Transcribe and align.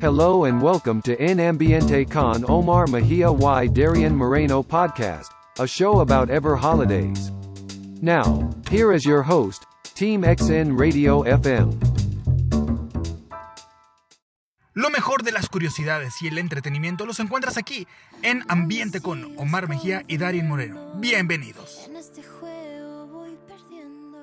Hello 0.00 0.44
and 0.44 0.62
welcome 0.62 1.02
to 1.02 1.14
En 1.22 1.40
Ambiente 1.40 2.06
con 2.06 2.42
Omar 2.48 2.88
Mejia 2.88 3.26
y 3.28 3.68
Darian 3.68 4.16
Moreno 4.16 4.62
podcast, 4.62 5.30
a 5.58 5.66
show 5.66 6.00
about 6.00 6.30
ever 6.30 6.56
holidays. 6.56 7.30
Now, 8.00 8.48
here 8.70 8.94
is 8.94 9.04
your 9.04 9.22
host, 9.22 9.66
Team 9.94 10.22
XN 10.22 10.78
Radio 10.78 11.24
FM. 11.24 11.78
Lo 14.72 14.88
mejor 14.88 15.22
de 15.22 15.32
las 15.32 15.50
curiosidades 15.50 16.14
y 16.22 16.28
el 16.28 16.38
entretenimiento 16.38 17.04
los 17.04 17.20
encuentras 17.20 17.58
aquí 17.58 17.86
en 18.22 18.42
Ambiente 18.48 19.02
con 19.02 19.38
Omar 19.38 19.68
Mejía 19.68 20.04
y 20.08 20.16
Darien 20.16 20.48
Moreno. 20.48 20.94
Bienvenidos. 20.94 21.86
En 21.86 21.96
este 21.96 22.22
juego 22.22 23.06
voy 23.08 23.36
perdiendo. 23.46 24.16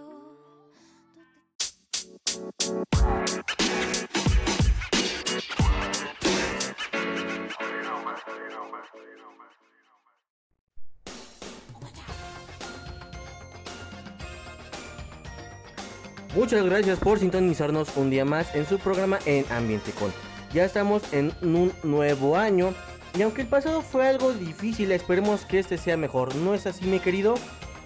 Muchas 16.37 16.64
gracias 16.64 17.00
por 17.00 17.18
sintonizarnos 17.18 17.97
un 17.97 18.11
día 18.11 18.23
más 18.23 18.54
en 18.54 18.68
su 18.68 18.77
programa 18.77 19.18
en 19.25 19.43
Ambiente 19.51 19.91
Con. 19.91 20.14
Ya 20.54 20.65
estamos 20.65 21.11
en 21.11 21.32
un 21.41 21.73
nuevo 21.82 22.37
año 22.37 22.75
y 23.18 23.23
aunque 23.23 23.41
el 23.41 23.47
pasado 23.47 23.82
fue 23.82 24.07
algo 24.07 24.32
difícil, 24.33 24.91
esperemos 24.91 25.46
que 25.46 25.57
este 25.57 25.79
sea 25.79 25.97
mejor. 25.97 26.36
¿No 26.36 26.54
es 26.54 26.68
así, 26.68 26.86
mi 26.86 27.00
querido? 27.00 27.33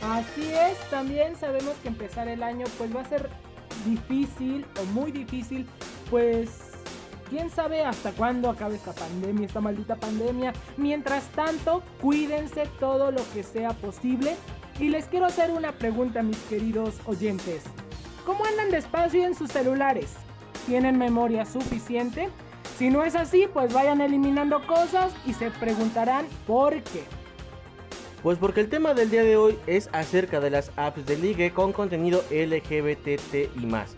Así 0.02 0.52
es, 0.52 0.77
también 0.90 1.38
sabemos 1.38 1.76
que 1.82 1.88
empezar 1.88 2.27
el 2.27 2.44
año 2.44 2.66
pues 2.77 2.94
va 2.94 3.00
a 3.00 3.05
ser 3.05 3.30
difícil 3.86 4.66
o 4.82 4.84
muy 4.88 5.13
difícil, 5.13 5.66
pues 6.10 6.49
quién 7.30 7.49
sabe 7.49 7.86
hasta 7.86 8.12
cuándo 8.12 8.49
acabe 8.49 8.76
esta 8.76 8.91
pandemia, 8.91 9.48
esta 9.48 9.62
maldita 9.62 9.96
pandemia. 9.96 10.52
Mientras 10.76 11.24
tanto, 11.30 11.84
cuídense 12.02 12.68
todo 12.82 13.12
lo 13.12 13.22
que 13.34 13.44
sea 13.44 13.70
posible. 13.70 14.35
Y 14.77 14.90
les 14.90 15.05
quiero 15.05 15.27
hacer 15.27 15.52
una 15.52 15.72
pregunta, 15.72 16.22
mis 16.22 16.40
queridos 16.49 16.96
oyentes. 17.05 17.63
¿Cómo 18.32 18.46
andan 18.46 18.71
despacio 18.71 19.26
en 19.26 19.35
sus 19.35 19.51
celulares? 19.51 20.13
¿Tienen 20.65 20.98
memoria 20.98 21.46
suficiente? 21.46 22.29
Si 22.77 22.90
no 22.90 23.04
es 23.04 23.13
así, 23.13 23.46
pues 23.51 23.73
vayan 23.73 23.99
eliminando 23.99 24.65
cosas 24.65 25.12
y 25.26 25.34
se 25.34 25.51
preguntarán 25.51 26.26
por 26.48 26.82
qué. 26.82 27.04
Pues 28.23 28.38
porque 28.38 28.62
el 28.62 28.70
tema 28.70 28.93
del 28.93 29.10
día 29.10 29.23
de 29.23 29.35
hoy 29.35 29.60
es 29.68 29.90
acerca 29.91 30.40
de 30.40 30.49
las 30.49 30.71
apps 30.77 31.05
de 31.05 31.18
ligue 31.18 31.51
con 31.51 31.73
contenido 31.73 32.23
LGBTT 32.32 33.54
y 33.54 33.65
más. 33.65 33.98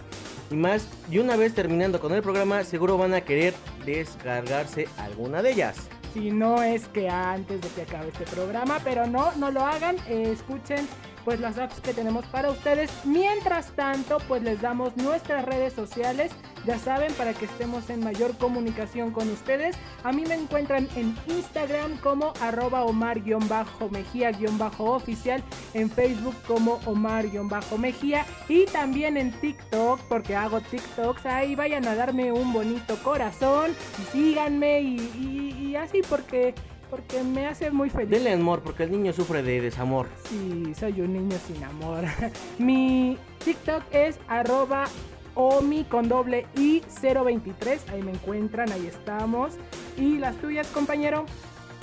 Y 0.49 0.55
más, 0.55 0.89
y 1.11 1.19
una 1.19 1.35
vez 1.35 1.53
terminando 1.53 1.99
con 1.99 2.11
el 2.11 2.23
programa, 2.23 2.63
seguro 2.63 2.97
van 2.97 3.13
a 3.13 3.21
querer 3.21 3.53
descargarse 3.85 4.87
alguna 4.97 5.43
de 5.43 5.51
ellas. 5.51 5.77
Si 6.15 6.31
no 6.31 6.63
es 6.63 6.87
que 6.87 7.07
antes 7.07 7.61
de 7.61 7.69
que 7.69 7.83
acabe 7.83 8.07
este 8.07 8.25
programa, 8.25 8.79
pero 8.83 9.05
no, 9.05 9.31
no 9.35 9.51
lo 9.51 9.63
hagan, 9.63 9.97
eh, 10.07 10.31
escuchen 10.31 10.87
pues 11.23 11.39
las 11.39 11.57
apps 11.57 11.79
que 11.81 11.93
tenemos 11.93 12.25
para 12.27 12.51
ustedes. 12.51 12.91
Mientras 13.05 13.71
tanto, 13.75 14.19
pues 14.27 14.43
les 14.43 14.61
damos 14.61 14.95
nuestras 14.97 15.45
redes 15.45 15.73
sociales, 15.73 16.31
ya 16.65 16.77
saben, 16.77 17.11
para 17.13 17.33
que 17.33 17.45
estemos 17.45 17.89
en 17.89 18.03
mayor 18.03 18.37
comunicación 18.37 19.11
con 19.11 19.27
ustedes. 19.29 19.77
A 20.03 20.11
mí 20.11 20.25
me 20.25 20.35
encuentran 20.35 20.89
en 20.95 21.15
Instagram 21.27 21.97
como 21.97 22.33
arroba 22.41 22.83
omar-mejía-oficial, 22.83 25.43
en 25.73 25.89
Facebook 25.89 26.35
como 26.47 26.73
omar-mejía 26.85 28.25
y 28.47 28.65
también 28.65 29.17
en 29.17 29.31
TikTok, 29.31 29.99
porque 30.07 30.35
hago 30.35 30.61
TikToks, 30.61 31.25
ahí 31.25 31.55
vayan 31.55 31.87
a 31.87 31.95
darme 31.95 32.31
un 32.31 32.53
bonito 32.53 32.95
corazón, 33.03 33.71
y 34.01 34.03
síganme 34.11 34.81
y, 34.81 35.75
así 35.75 36.01
porque... 36.07 36.53
Porque 36.93 37.23
me 37.23 37.47
hace 37.47 37.71
muy 37.71 37.89
feliz. 37.89 38.11
Denle 38.11 38.33
amor 38.33 38.61
porque 38.61 38.83
el 38.83 38.91
niño 38.91 39.13
sufre 39.13 39.41
de 39.41 39.61
desamor. 39.61 40.05
Sí, 40.29 40.75
soy 40.79 41.01
un 41.01 41.13
niño 41.13 41.35
sin 41.47 41.63
amor. 41.63 42.03
Mi 42.59 43.17
TikTok 43.43 43.81
es 43.91 44.19
arroba 44.27 44.83
omi 45.33 45.85
con 45.85 46.07
doble 46.07 46.45
i 46.55 46.83
023. 47.01 47.89
Ahí 47.89 48.03
me 48.03 48.11
encuentran, 48.11 48.71
ahí 48.71 48.85
estamos. 48.85 49.53
¿Y 49.97 50.19
las 50.19 50.35
tuyas, 50.35 50.67
compañero? 50.67 51.25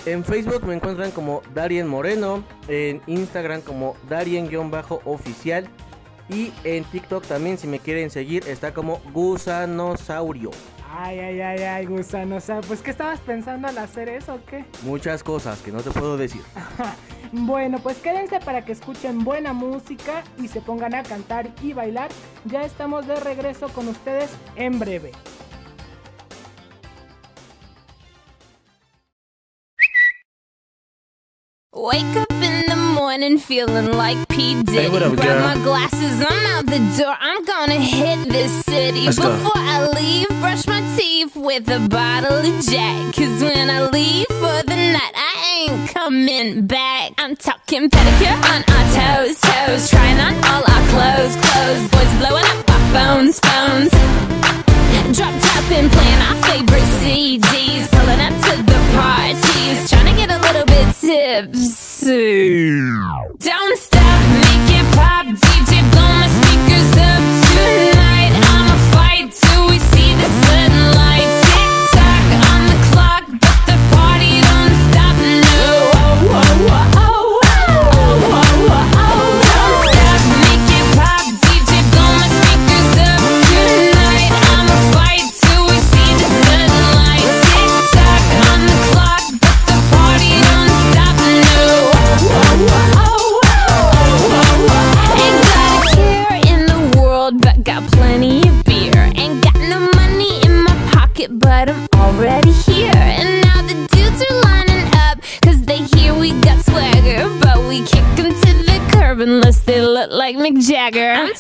En 0.07 0.23
Facebook 0.23 0.65
me 0.65 0.75
encuentran 0.75 1.11
como 1.11 1.43
Darien 1.55 1.89
Moreno, 1.89 2.45
en 2.69 3.03
Instagram 3.09 3.63
como 3.63 3.97
Darien-oficial 4.09 5.69
y 6.29 6.53
en 6.63 6.85
TikTok 6.85 7.27
también 7.27 7.59
si 7.59 7.67
me 7.67 7.81
quieren 7.81 8.11
seguir 8.11 8.47
está 8.47 8.73
como 8.73 9.01
Gusanosaurio. 9.13 10.53
Ay, 10.93 11.21
ay, 11.21 11.41
ay, 11.41 11.63
ay, 11.63 11.87
gusano. 11.87 12.37
O 12.37 12.41
sea, 12.41 12.61
pues, 12.63 12.83
¿qué 12.83 12.91
estabas 12.91 13.21
pensando 13.21 13.69
al 13.69 13.79
hacer 13.79 14.09
eso 14.09 14.35
o 14.35 14.45
qué? 14.45 14.65
Muchas 14.83 15.23
cosas 15.23 15.61
que 15.61 15.71
no 15.71 15.81
te 15.81 15.91
puedo 15.91 16.17
decir. 16.17 16.43
Bueno, 17.33 17.79
pues 17.79 17.99
quédense 17.99 18.41
para 18.41 18.65
que 18.65 18.73
escuchen 18.73 19.23
buena 19.23 19.53
música 19.53 20.25
y 20.37 20.49
se 20.49 20.61
pongan 20.61 20.97
a 20.97 21.05
cantar 21.05 21.49
y 21.63 21.73
bailar. 21.75 22.11
Ya 22.45 22.63
estamos 22.63 23.07
de 23.07 23.15
regreso 23.21 23.69
con 23.69 23.87
ustedes 23.87 24.31
en 24.57 24.81
breve. 24.81 25.13
Wake 31.73 32.17
up 32.17 32.43
in 32.43 32.70
morning 33.01 33.39
feeling 33.39 33.93
like 33.93 34.29
P. 34.29 34.63
Diddy. 34.63 34.91
what 34.91 35.03
up, 35.03 35.15
Grab 35.17 35.27
girl? 35.27 35.41
my 35.41 35.55
glasses, 35.65 36.21
I'm 36.21 36.47
out 36.53 36.67
the 36.67 36.79
door. 36.99 37.17
I'm 37.19 37.43
gonna 37.47 37.81
hit 37.81 38.29
this 38.29 38.53
city. 38.67 39.07
Let's 39.07 39.19
go. 39.19 39.33
Before 39.33 39.53
I 39.57 39.89
leave, 39.89 40.29
brush 40.41 40.67
my 40.67 40.83
teeth 40.99 41.35
with 41.35 41.67
a 41.71 41.81
bottle 41.89 42.37
of 42.37 42.61
Jack. 42.67 43.15
Cause 43.15 43.43
when 43.43 43.71
I 43.71 43.89
leave 43.89 44.27
for 44.27 44.63
the 44.69 44.77
night, 44.77 45.15
I 45.17 45.67
ain't 45.71 45.89
coming 45.95 46.67
back. 46.67 47.13
I'm 47.17 47.37
talking 47.37 47.89
pedicure 47.89 48.37
on 48.53 48.65
our 48.69 49.25
toes, 49.25 49.41
toes. 49.41 49.60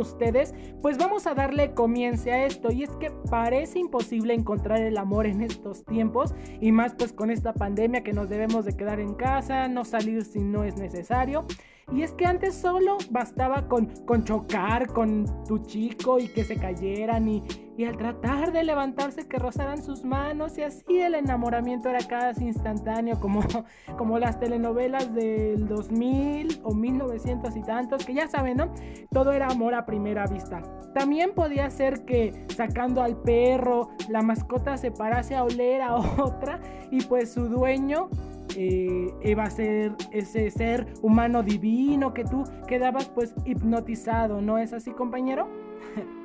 Ustedes, 0.00 0.54
pues 0.82 0.98
vamos 0.98 1.26
a 1.26 1.34
darle 1.34 1.74
comienzo 1.74 2.30
a 2.30 2.44
esto. 2.44 2.72
Y 2.72 2.82
es 2.82 2.90
que 2.96 3.10
parece 3.30 3.78
imposible 3.78 4.34
encontrar 4.34 4.80
el 4.80 4.96
amor 4.96 5.26
en 5.26 5.42
estos 5.42 5.84
tiempos. 5.84 6.34
Y 6.60 6.72
más 6.72 6.94
pues 6.94 7.12
con 7.12 7.30
esta 7.30 7.52
pandemia 7.52 8.02
que 8.02 8.12
nos 8.12 8.28
debemos 8.28 8.64
de 8.64 8.76
quedar 8.76 9.00
en 9.00 9.14
casa, 9.14 9.68
no 9.68 9.84
salir 9.84 10.24
si 10.24 10.40
no 10.40 10.64
es 10.64 10.76
necesario. 10.76 11.46
Y 11.92 12.02
es 12.02 12.12
que 12.12 12.24
antes 12.24 12.54
solo 12.54 12.98
bastaba 13.10 13.66
con, 13.66 13.86
con 14.06 14.24
chocar 14.24 14.86
con 14.88 15.24
tu 15.44 15.58
chico 15.58 16.18
y 16.18 16.28
que 16.28 16.44
se 16.44 16.56
cayeran 16.56 17.28
y, 17.28 17.42
y 17.76 17.84
al 17.84 17.96
tratar 17.96 18.52
de 18.52 18.62
levantarse 18.62 19.26
que 19.26 19.38
rozaran 19.38 19.82
sus 19.82 20.04
manos 20.04 20.58
y 20.58 20.62
así 20.62 21.00
el 21.00 21.14
enamoramiento 21.14 21.88
era 21.88 22.00
casi 22.06 22.44
instantáneo 22.44 23.18
como, 23.18 23.40
como 23.96 24.18
las 24.18 24.38
telenovelas 24.38 25.14
del 25.14 25.66
2000 25.66 26.60
o 26.62 26.74
1900 26.74 27.56
y 27.56 27.62
tantos 27.62 28.04
que 28.04 28.14
ya 28.14 28.28
saben, 28.28 28.58
¿no? 28.58 28.72
Todo 29.10 29.32
era 29.32 29.48
amor 29.48 29.74
a 29.74 29.86
primera 29.86 30.26
vista. 30.26 30.62
También 30.94 31.32
podía 31.34 31.70
ser 31.70 32.04
que 32.04 32.46
sacando 32.54 33.02
al 33.02 33.16
perro 33.16 33.88
la 34.08 34.22
mascota 34.22 34.76
se 34.76 34.90
parase 34.90 35.34
a 35.34 35.44
oler 35.44 35.82
a 35.82 35.94
otra 36.18 36.60
y 36.90 37.02
pues 37.04 37.32
su 37.32 37.48
dueño 37.48 38.10
eh, 38.56 39.12
iba 39.22 39.44
a 39.44 39.50
ser 39.50 39.94
ese 40.12 40.50
ser 40.50 40.86
humano 41.02 41.42
divino 41.42 42.12
que 42.14 42.24
tú 42.24 42.44
quedabas 42.66 43.08
pues 43.08 43.34
hipnotizado, 43.44 44.40
¿no 44.40 44.58
es 44.58 44.72
así 44.72 44.92
compañero? 44.92 45.48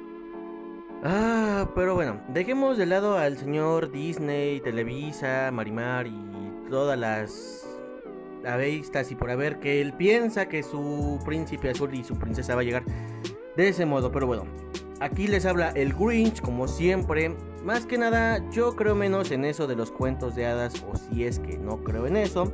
Ah, 1.07 1.69
pero 1.75 1.93
bueno, 1.93 2.19
dejemos 2.29 2.79
de 2.79 2.87
lado 2.87 3.19
al 3.19 3.37
señor 3.37 3.91
Disney, 3.91 4.59
Televisa, 4.61 5.51
Marimar 5.51 6.07
y 6.07 6.15
todas 6.71 6.97
las 6.97 7.79
avistas 8.43 9.11
y 9.11 9.15
por 9.15 9.29
haber 9.29 9.59
que 9.59 9.81
él 9.81 9.93
piensa 9.93 10.47
que 10.47 10.63
su 10.63 11.19
príncipe 11.23 11.69
azul 11.69 11.93
y 11.93 12.03
su 12.03 12.17
princesa 12.17 12.55
va 12.55 12.61
a 12.61 12.63
llegar 12.63 12.83
de 13.55 13.69
ese 13.69 13.85
modo, 13.85 14.11
pero 14.11 14.25
bueno. 14.25 14.45
Aquí 15.01 15.27
les 15.27 15.45
habla 15.45 15.69
el 15.71 15.93
Grinch, 15.93 16.41
como 16.41 16.67
siempre. 16.67 17.35
Más 17.63 17.85
que 17.85 17.97
nada, 17.97 18.47
yo 18.51 18.75
creo 18.75 18.95
menos 18.95 19.31
en 19.31 19.43
eso 19.43 19.67
de 19.67 19.75
los 19.75 19.91
cuentos 19.91 20.35
de 20.35 20.45
hadas, 20.45 20.85
o 20.89 20.95
si 20.95 21.25
es 21.25 21.39
que 21.39 21.57
no 21.57 21.83
creo 21.83 22.07
en 22.07 22.15
eso. 22.15 22.53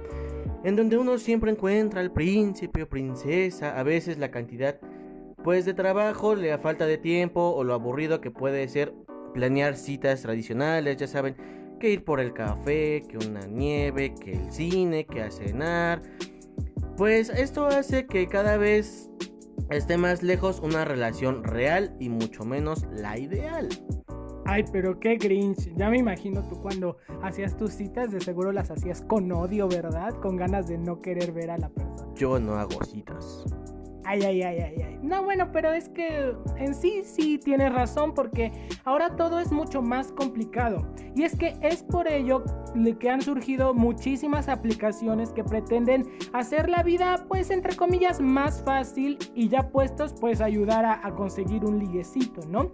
En 0.64 0.76
donde 0.76 0.98
uno 0.98 1.18
siempre 1.18 1.52
encuentra 1.52 2.02
al 2.02 2.12
príncipe 2.12 2.84
o 2.84 2.90
princesa, 2.90 3.80
a 3.80 3.84
veces 3.84 4.18
la 4.18 4.32
cantidad 4.32 4.80
pues 5.44 5.66
de 5.66 5.74
trabajo, 5.74 6.36
la 6.36 6.60
falta 6.60 6.86
de 6.86 6.98
tiempo 6.98 7.42
o 7.42 7.64
lo 7.64 7.74
aburrido 7.74 8.22
que 8.22 8.32
puede 8.32 8.68
ser 8.68 8.94
planear 9.34 9.76
citas 9.76 10.22
tradicionales, 10.22 10.98
ya 10.98 11.08
saben, 11.08 11.36
que 11.80 11.90
ir 11.90 12.04
por 12.04 12.20
el 12.20 12.34
café, 12.34 13.04
que 13.10 13.18
una 13.18 13.46
nieve, 13.48 14.14
que 14.14 14.34
el 14.34 14.52
cine, 14.52 15.06
que 15.06 15.24
a 15.24 15.32
cenar. 15.32 16.02
Pues 16.96 17.30
esto 17.30 17.66
hace 17.66 18.06
que 18.06 18.28
cada 18.28 18.58
vez 18.58 19.10
esté 19.76 19.98
más 19.98 20.24
lejos 20.24 20.60
una 20.60 20.86
relación 20.86 21.44
real 21.44 21.96
y 22.00 22.10
mucho 22.10 22.44
menos 22.44 22.86
la 22.92 23.18
ideal. 23.18 23.70
Ay, 24.46 24.66
pero 24.72 25.00
qué 25.00 25.16
Grinch. 25.16 25.74
Ya 25.76 25.90
me 25.90 25.98
imagino 25.98 26.44
tú 26.48 26.60
cuando 26.62 26.98
hacías 27.22 27.56
tus 27.56 27.72
citas, 27.74 28.12
de 28.12 28.20
seguro 28.20 28.52
las 28.52 28.72
hacías 28.72 29.02
con 29.02 29.32
odio, 29.32 29.68
¿verdad? 29.68 30.14
Con 30.22 30.36
ganas 30.36 30.68
de 30.68 30.78
no 30.78 31.02
querer 31.02 31.32
ver 31.32 31.52
a 31.52 31.58
la 31.58 31.70
persona. 31.70 32.14
Yo 32.16 32.40
no 32.40 32.56
hago 32.56 32.84
citas. 32.84 33.46
Ay, 34.06 34.22
ay, 34.24 34.42
ay, 34.42 34.60
ay, 34.60 34.82
ay. 34.84 35.00
No, 35.02 35.24
bueno, 35.24 35.52
pero 35.52 35.72
es 35.72 35.90
que 35.90 36.34
en 36.58 36.74
sí 36.74 37.02
sí 37.04 37.38
tienes 37.38 37.74
razón 37.74 38.14
porque 38.14 38.52
ahora 38.86 39.16
todo 39.16 39.40
es 39.40 39.52
mucho 39.52 39.82
más 39.82 40.12
complicado. 40.12 40.88
Y 41.16 41.24
es 41.24 41.36
que 41.36 41.54
es 41.62 41.84
por 41.84 42.08
ello 42.08 42.44
que 43.00 43.10
han 43.10 43.22
surgido 43.22 43.74
muchísimas 43.74 44.48
aplicaciones 44.48 45.32
que 45.32 45.44
pretenden 45.44 46.10
hacer 46.34 46.70
la 46.70 46.84
vida, 46.84 47.26
pues, 47.28 47.52
entre 47.52 47.76
comillas, 47.76 48.22
más 48.22 48.64
fácil 48.64 49.18
y 49.36 49.50
ya 49.50 49.70
puestos, 49.70 50.14
pues, 50.20 50.42
ayudar 50.42 50.86
a, 50.86 51.06
a 51.06 51.16
conseguir 51.16 51.66
un 51.66 51.80
liguecito, 51.80 52.42
¿no? 52.48 52.72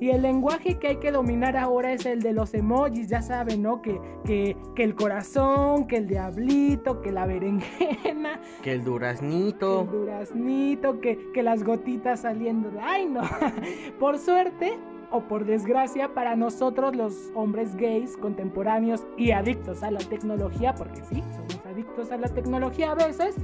Y 0.00 0.10
el 0.10 0.22
lenguaje 0.22 0.78
que 0.78 0.88
hay 0.88 0.96
que 0.96 1.12
dominar 1.12 1.58
ahora 1.58 1.92
es 1.92 2.06
el 2.06 2.22
de 2.22 2.32
los 2.32 2.54
emojis, 2.54 3.08
ya 3.08 3.20
saben, 3.20 3.62
¿no? 3.62 3.82
Que, 3.82 4.00
que, 4.24 4.56
que 4.74 4.82
el 4.82 4.94
corazón, 4.94 5.86
que 5.86 5.98
el 5.98 6.06
diablito, 6.06 7.02
que 7.02 7.12
la 7.12 7.26
berenjena. 7.26 8.40
Que 8.62 8.72
el 8.72 8.84
duraznito. 8.84 9.82
El 9.82 9.90
duraznito, 9.90 11.00
que, 11.00 11.30
que 11.32 11.42
las 11.42 11.62
gotitas 11.64 12.20
saliendo 12.20 12.70
de... 12.70 12.80
¡Ay, 12.80 13.06
no! 13.06 13.20
Por 14.00 14.18
suerte, 14.18 14.78
o 15.10 15.22
por 15.22 15.44
desgracia 15.44 16.14
para 16.14 16.36
nosotros 16.36 16.94
los 16.94 17.30
hombres 17.34 17.74
gays 17.76 18.16
contemporáneos 18.16 19.04
y 19.16 19.32
adictos 19.32 19.82
a 19.82 19.90
la 19.90 19.98
tecnología, 19.98 20.74
porque 20.74 21.02
sí, 21.04 21.22
somos 21.34 21.66
adictos 21.66 22.12
a 22.12 22.16
la 22.16 22.28
tecnología 22.28 22.92
a 22.92 22.94
veces, 22.94 23.34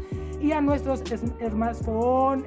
y 0.46 0.52
a 0.52 0.60
nuestros 0.60 1.00
smartphones, 1.00 2.44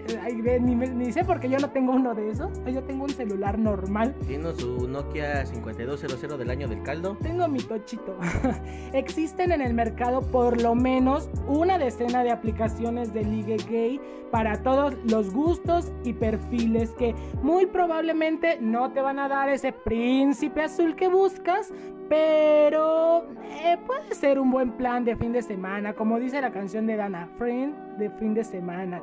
ni, 0.62 0.76
ni, 0.76 1.12
sé 1.12 1.26
porque 1.26 1.50
yo 1.50 1.58
no 1.58 1.70
tengo 1.70 1.92
uno 1.92 2.16
de 2.16 2.30
esos, 2.30 2.50
yo 2.66 2.82
tengo 2.84 3.04
un 3.04 3.10
celular 3.10 3.60
normal. 3.60 4.16
¿Tiene 4.26 4.54
su 4.56 4.88
Nokia 4.88 5.46
5200 5.46 6.40
del 6.40 6.50
año 6.50 6.70
del 6.70 6.82
caldo? 6.82 7.18
Tengo 7.22 7.46
mi 7.50 7.60
tochito. 7.60 8.18
Existen 8.94 9.52
en 9.52 9.62
el 9.62 9.74
mercado 9.74 10.22
por 10.22 10.62
lo 10.62 10.76
menos 10.76 11.30
una 11.46 11.78
decena 11.78 12.24
de 12.24 12.32
aplicaciones 12.32 13.14
de 13.14 13.26
ligue 13.26 13.58
gay 13.70 14.00
para 14.32 14.64
todos 14.64 14.96
los 15.04 15.34
gustos 15.34 15.92
y 16.06 16.14
perfiles 16.14 16.92
que 16.92 17.14
muy 17.42 17.66
probablemente 17.66 18.60
no 18.62 18.94
te 18.94 19.02
van 19.02 19.20
a 19.20 19.28
dar 19.28 19.50
ese 19.50 19.74
príncipe 19.74 20.62
azul 20.62 20.96
que 20.96 21.10
buscas, 21.10 21.74
pero 22.10 23.28
eh, 23.44 23.78
puede 23.86 24.16
ser 24.16 24.40
un 24.40 24.52
buen 24.52 24.72
plan 24.72 25.06
de 25.06 25.16
fin 25.16 25.32
de 25.32 25.44
semana, 25.44 25.94
como 25.94 26.20
dice 26.20 26.42
la 26.42 26.52
canción 26.52 26.88
de 26.88 26.98
Dana 26.98 27.30
Friend, 27.38 27.98
de 27.98 28.10
fin 28.10 28.34
de 28.34 28.44
semana. 28.44 29.02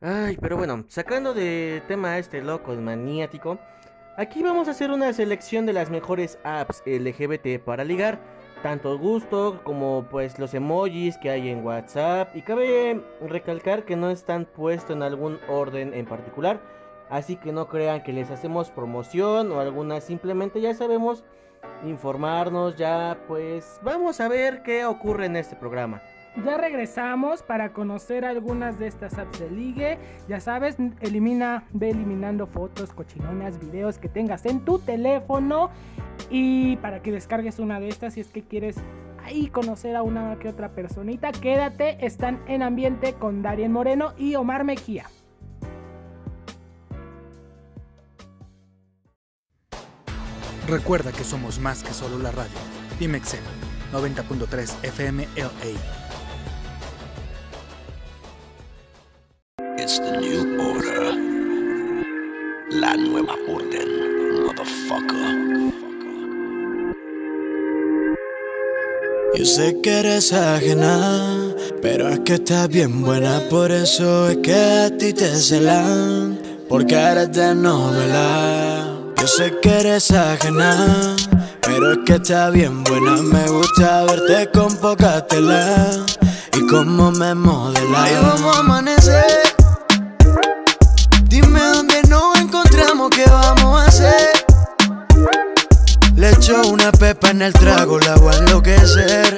Ay, 0.00 0.36
pero 0.40 0.56
bueno, 0.56 0.84
sacando 0.88 1.32
de 1.32 1.80
tema 1.88 2.18
este 2.18 2.42
loco 2.42 2.74
maniático, 2.74 3.58
aquí 4.18 4.42
vamos 4.42 4.68
a 4.68 4.72
hacer 4.72 4.90
una 4.90 5.12
selección 5.12 5.64
de 5.64 5.72
las 5.72 5.88
mejores 5.88 6.38
apps 6.44 6.82
LGBT 6.84 7.62
para 7.64 7.84
ligar, 7.84 8.18
tanto 8.62 8.98
gusto 8.98 9.62
como 9.64 10.06
pues 10.10 10.38
los 10.38 10.52
emojis 10.52 11.16
que 11.18 11.30
hay 11.30 11.48
en 11.48 11.64
WhatsApp 11.64 12.34
y 12.36 12.42
cabe 12.42 13.00
recalcar 13.26 13.84
que 13.84 13.96
no 13.96 14.10
están 14.10 14.44
puestos 14.44 14.96
en 14.96 15.02
algún 15.02 15.38
orden 15.48 15.94
en 15.94 16.04
particular. 16.04 16.60
Así 17.14 17.36
que 17.36 17.52
no 17.52 17.68
crean 17.68 18.02
que 18.02 18.12
les 18.12 18.28
hacemos 18.32 18.70
promoción 18.70 19.52
o 19.52 19.60
alguna, 19.60 20.00
simplemente 20.00 20.60
ya 20.60 20.74
sabemos 20.74 21.22
informarnos, 21.86 22.74
ya 22.74 23.18
pues 23.28 23.78
vamos 23.84 24.20
a 24.20 24.26
ver 24.26 24.64
qué 24.64 24.84
ocurre 24.84 25.26
en 25.26 25.36
este 25.36 25.54
programa. 25.54 26.02
Ya 26.44 26.56
regresamos 26.56 27.44
para 27.44 27.72
conocer 27.72 28.24
algunas 28.24 28.80
de 28.80 28.88
estas 28.88 29.16
apps 29.16 29.38
de 29.38 29.48
ligue. 29.48 29.98
Ya 30.26 30.40
sabes, 30.40 30.76
elimina, 30.98 31.62
ve 31.72 31.90
eliminando 31.90 32.48
fotos, 32.48 32.92
cochinonas, 32.92 33.60
videos 33.60 33.98
que 33.98 34.08
tengas 34.08 34.44
en 34.44 34.64
tu 34.64 34.80
teléfono. 34.80 35.70
Y 36.30 36.78
para 36.78 37.00
que 37.00 37.12
descargues 37.12 37.60
una 37.60 37.78
de 37.78 37.90
estas 37.90 38.14
si 38.14 38.22
es 38.22 38.32
que 38.32 38.42
quieres 38.42 38.74
ahí 39.22 39.46
conocer 39.46 39.94
a 39.94 40.02
una 40.02 40.36
que 40.40 40.48
otra 40.48 40.70
personita, 40.70 41.30
quédate. 41.30 42.04
Están 42.04 42.42
en 42.48 42.64
ambiente 42.64 43.12
con 43.12 43.40
Darien 43.40 43.70
Moreno 43.70 44.14
y 44.18 44.34
Omar 44.34 44.64
Mejía. 44.64 45.04
Recuerda 50.74 51.12
que 51.12 51.22
somos 51.22 51.60
más 51.60 51.84
que 51.84 51.94
solo 51.94 52.18
la 52.18 52.32
radio. 52.32 52.58
Dime 52.98 53.18
Excel 53.18 53.38
90.3 53.92 54.74
FM 54.82 55.28
LA. 55.36 55.70
It's 59.78 60.00
the 60.00 60.18
new 60.18 60.60
order. 60.60 61.14
La 62.70 62.96
nueva 62.96 63.34
orden, 63.46 64.46
motherfucker. 64.46 65.72
Yo 69.36 69.44
sé 69.44 69.80
que 69.80 70.00
eres 70.00 70.32
ajena, 70.32 71.54
pero 71.82 72.08
es 72.08 72.18
que 72.20 72.34
estás 72.34 72.68
bien 72.68 73.00
buena, 73.00 73.40
por 73.48 73.70
eso 73.70 74.28
es 74.28 74.38
que 74.38 74.54
a 74.56 74.90
ti 74.98 75.12
te 75.12 75.36
celan. 75.36 76.36
porque 76.68 76.96
eres 76.96 77.32
de 77.32 77.54
novela. 77.54 78.83
Yo 79.24 79.28
sé 79.28 79.58
que 79.62 79.80
eres 79.80 80.10
ajena, 80.10 81.16
pero 81.62 81.92
es 81.92 81.98
que 82.04 82.16
está 82.16 82.50
bien 82.50 82.84
buena. 82.84 83.12
Me 83.22 83.48
gusta 83.48 84.04
verte 84.04 84.50
con 84.52 84.76
poca 84.76 85.26
tela 85.26 85.92
y 86.52 86.66
cómo 86.66 87.10
me 87.10 87.34
modela. 87.34 88.02
Ahí 88.02 88.14
vamos 88.20 88.54
a 88.54 88.58
amanecer. 88.58 89.40
Dime 91.22 91.58
dónde 91.58 92.02
nos 92.06 92.38
encontramos, 92.38 93.08
qué 93.16 93.24
vamos 93.24 93.80
a 93.80 93.86
hacer. 93.86 94.44
Le 96.16 96.28
echo 96.28 96.60
una 96.68 96.92
pepa 96.92 97.30
en 97.30 97.40
el 97.40 97.54
trago, 97.54 97.98
la 98.00 98.16
voy 98.16 98.34
a 98.34 98.38
enloquecer. 98.40 99.36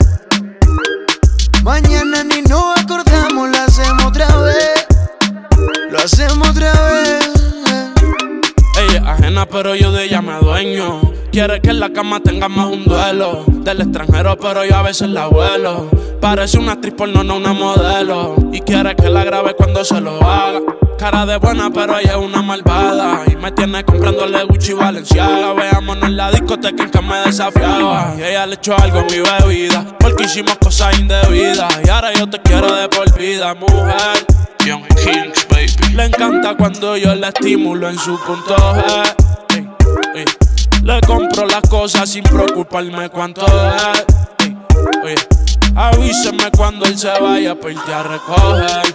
Mañana 1.63 2.25
ni 2.25 2.43
nos 2.43 2.77
acordamos, 2.77 3.51
lo 3.51 3.57
hacemos 3.57 4.05
otra 4.05 4.37
vez. 4.39 4.87
Lo 5.91 5.99
hacemos 6.01 6.49
otra 6.49 6.73
vez. 6.73 6.76
Pero 9.45 9.75
yo 9.75 9.93
de 9.93 10.05
ella 10.05 10.23
me 10.23 10.39
dueño. 10.39 11.13
Quiere 11.31 11.61
que 11.61 11.69
en 11.69 11.81
la 11.81 11.93
cama 11.93 12.21
tenga 12.21 12.49
más 12.49 12.67
un 12.73 12.85
duelo. 12.85 13.45
Del 13.47 13.83
extranjero, 13.83 14.39
pero 14.39 14.65
yo 14.65 14.77
a 14.77 14.83
veces 14.83 15.11
la 15.11 15.27
vuelo. 15.27 15.91
Parece 16.21 16.59
una 16.59 16.73
actriz 16.73 16.95
porno, 16.95 17.23
no 17.23 17.37
una 17.37 17.53
modelo. 17.53 18.37
Y 18.53 18.61
quiere 18.61 18.97
que 18.97 19.09
la 19.09 19.25
grabe 19.25 19.55
cuando 19.55 19.85
se 19.85 20.01
lo 20.01 20.21
haga. 20.23 20.61
Cara 20.99 21.27
de 21.27 21.37
buena, 21.37 21.71
pero 21.71 21.99
ella 21.99 22.13
es 22.13 22.17
una 22.17 22.43
malvada. 22.43 23.25
Y 23.31 23.37
me 23.37 23.53
tiene 23.53 23.85
comprándole 23.85 24.43
Gucci 24.45 24.73
y 24.73 24.75
Valenciaga. 24.75 25.53
Veámonos 25.53 26.05
en 26.05 26.17
la 26.17 26.31
discoteca 26.31 26.83
en 26.85 26.91
que 26.91 27.03
me 27.03 27.17
desafiaba. 27.19 28.15
Y 28.19 28.23
ella 28.23 28.47
le 28.47 28.55
echó 28.55 28.77
algo 28.77 29.01
a 29.01 29.05
mi 29.05 29.21
bebida. 29.21 29.85
Porque 29.99 30.25
hicimos 30.25 30.57
cosas 30.59 30.99
indebidas. 30.99 31.73
Y 31.85 31.91
ahora 31.91 32.13
yo 32.15 32.29
te 32.29 32.41
quiero 32.41 32.75
de 32.75 32.89
por 32.89 33.17
vida, 33.19 33.55
mujer. 33.55 34.27
Young 34.65 34.87
Kings, 34.89 35.47
baby. 35.49 35.95
Le 35.95 36.05
encanta 36.07 36.57
cuando 36.57 36.97
yo 36.97 37.15
la 37.15 37.29
estimulo 37.29 37.89
en 37.89 37.99
su 37.99 38.19
punto 38.25 38.57
G. 38.57 39.27
Le 40.83 41.01
compro 41.01 41.47
las 41.47 41.63
cosas 41.69 42.09
sin 42.09 42.23
preocuparme 42.23 43.09
cuánto 43.11 43.45
es. 45.05 45.27
Oye. 45.77 45.97
Avíseme 45.97 46.51
cuando 46.57 46.87
él 46.87 46.99
se 46.99 47.09
vaya 47.21 47.55
para 47.59 47.73
irte 47.73 47.93
a 47.93 48.03
recoger. 48.03 48.95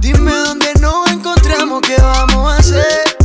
Dime 0.00 0.32
dónde 0.32 0.72
nos 0.80 1.10
encontramos, 1.10 1.80
qué 1.82 1.96
vamos 2.00 2.52
a 2.52 2.56
hacer. 2.56 3.16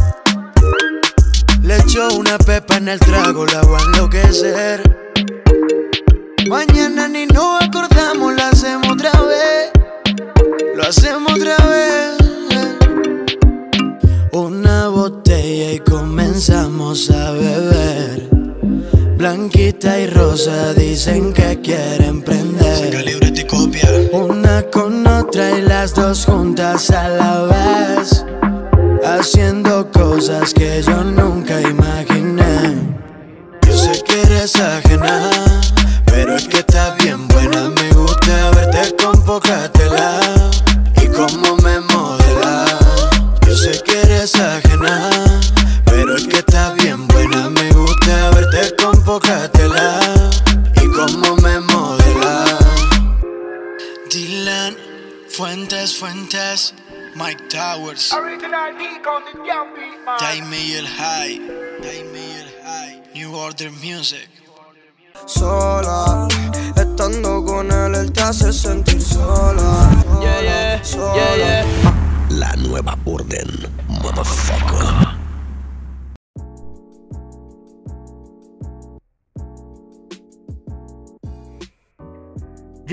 Le 1.61 1.77
echo 1.77 2.07
una 2.15 2.37
pepa 2.37 2.77
en 2.77 2.89
el 2.89 2.99
trago, 2.99 3.45
la 3.45 3.61
voy 3.61 3.79
a 3.79 3.85
enloquecer. 3.85 4.81
Mañana 6.49 7.07
ni 7.07 7.25
nos 7.25 7.63
acordamos, 7.63 8.33
lo 8.33 8.43
hacemos 8.43 8.89
otra 8.89 9.11
vez. 9.21 9.71
Lo 10.75 10.83
hacemos 10.83 11.33
otra 11.33 11.55
vez. 11.65 12.17
Una 14.33 14.87
botella 14.89 15.73
y 15.73 15.79
comenzamos 15.79 17.09
a 17.11 17.31
beber. 17.31 18.32
Blanquita 19.23 19.99
y 19.99 20.07
rosa 20.07 20.73
dicen 20.73 21.31
que 21.31 21.61
quieren 21.61 22.21
prender. 22.23 22.93
Una 24.11 24.63
con 24.63 25.07
otra 25.07 25.57
y 25.57 25.61
las 25.61 25.95
dos 25.95 26.25
juntas 26.25 26.89
a 26.91 27.07
la 27.07 27.43
vez. 27.43 28.25
Haciendo 29.01 29.89
cosas 29.93 30.53
que 30.53 30.83
yo 30.83 31.05
nunca 31.05 31.61
imaginé. 31.61 32.75
Yo 33.65 33.77
sé 33.77 34.03
que 34.03 34.23
eres 34.23 34.57
ajena, 34.57 35.29
pero 36.03 36.35
es 36.35 36.45
que 36.49 36.57
estás 36.57 36.97
bien 36.97 37.25
buena. 37.29 37.69
Me 37.69 37.93
gusta 37.93 38.51
verte 38.51 38.93
con 39.01 39.23
poca 39.23 39.71
tela 39.71 40.19
y 41.01 41.07
cómo 41.07 41.55
me 41.63 41.79
modela. 41.79 42.65
Yo 43.47 43.55
sé 43.55 43.81
que 43.85 44.01
eres 44.01 44.35
ajena, 44.35 45.09
pero 45.85 46.13
es 46.13 46.27
que 46.27 46.39
estás 46.39 46.75
bien 46.75 46.82
Mike 57.15 57.47
Towers. 57.47 58.11
El 60.75 60.87
high, 60.87 61.39
dame 61.79 62.39
el 62.39 62.49
high. 62.63 63.03
New 63.13 63.35
Order 63.35 63.69
Music. 63.69 64.27
sola. 65.27 66.27
Estando 66.75 67.45
con 67.45 67.71
él, 67.71 67.93
él 67.93 68.11
te 68.11 68.21
hace 68.21 68.51
sentir 68.51 68.99
sola. 68.99 69.91
sola, 70.19 70.83
sola. 70.83 71.65
La 72.29 72.55
nueva 72.55 72.97
orden, 73.05 73.71
motherfucker. 74.01 75.12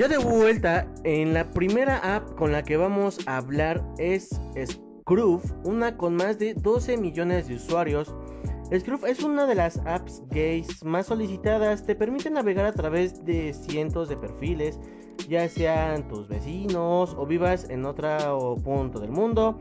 Ya 0.01 0.07
de 0.07 0.17
vuelta, 0.17 0.87
en 1.03 1.35
la 1.35 1.51
primera 1.51 2.15
app 2.15 2.33
con 2.33 2.51
la 2.51 2.63
que 2.63 2.75
vamos 2.75 3.19
a 3.27 3.37
hablar 3.37 3.85
es 3.99 4.29
Scroof, 4.65 5.43
una 5.63 5.95
con 5.95 6.15
más 6.15 6.39
de 6.39 6.55
12 6.55 6.97
millones 6.97 7.47
de 7.47 7.53
usuarios. 7.53 8.11
Scroof 8.75 9.03
es 9.05 9.21
una 9.21 9.45
de 9.45 9.53
las 9.53 9.77
apps 9.85 10.23
gays 10.31 10.83
más 10.83 11.05
solicitadas, 11.05 11.85
te 11.85 11.93
permite 11.93 12.31
navegar 12.31 12.65
a 12.65 12.71
través 12.71 13.23
de 13.25 13.53
cientos 13.53 14.09
de 14.09 14.17
perfiles, 14.17 14.79
ya 15.29 15.47
sean 15.47 16.07
tus 16.07 16.27
vecinos 16.27 17.15
o 17.15 17.27
vivas 17.27 17.69
en 17.69 17.85
otro 17.85 18.55
punto 18.63 18.99
del 18.99 19.11
mundo. 19.11 19.59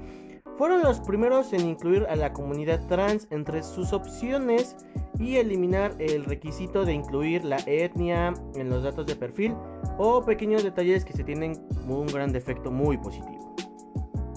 Fueron 0.60 0.82
los 0.82 1.00
primeros 1.00 1.54
en 1.54 1.66
incluir 1.66 2.04
a 2.10 2.16
la 2.16 2.34
comunidad 2.34 2.86
trans 2.86 3.26
entre 3.30 3.62
sus 3.62 3.94
opciones 3.94 4.76
y 5.18 5.36
eliminar 5.36 5.94
el 5.98 6.26
requisito 6.26 6.84
de 6.84 6.92
incluir 6.92 7.46
la 7.46 7.56
etnia 7.64 8.34
en 8.54 8.68
los 8.68 8.82
datos 8.82 9.06
de 9.06 9.16
perfil 9.16 9.54
o 9.96 10.22
pequeños 10.22 10.62
detalles 10.62 11.06
que 11.06 11.14
se 11.14 11.24
tienen 11.24 11.66
un 11.88 12.06
gran 12.08 12.30
defecto 12.30 12.70
muy 12.70 12.98
positivo. 12.98 13.54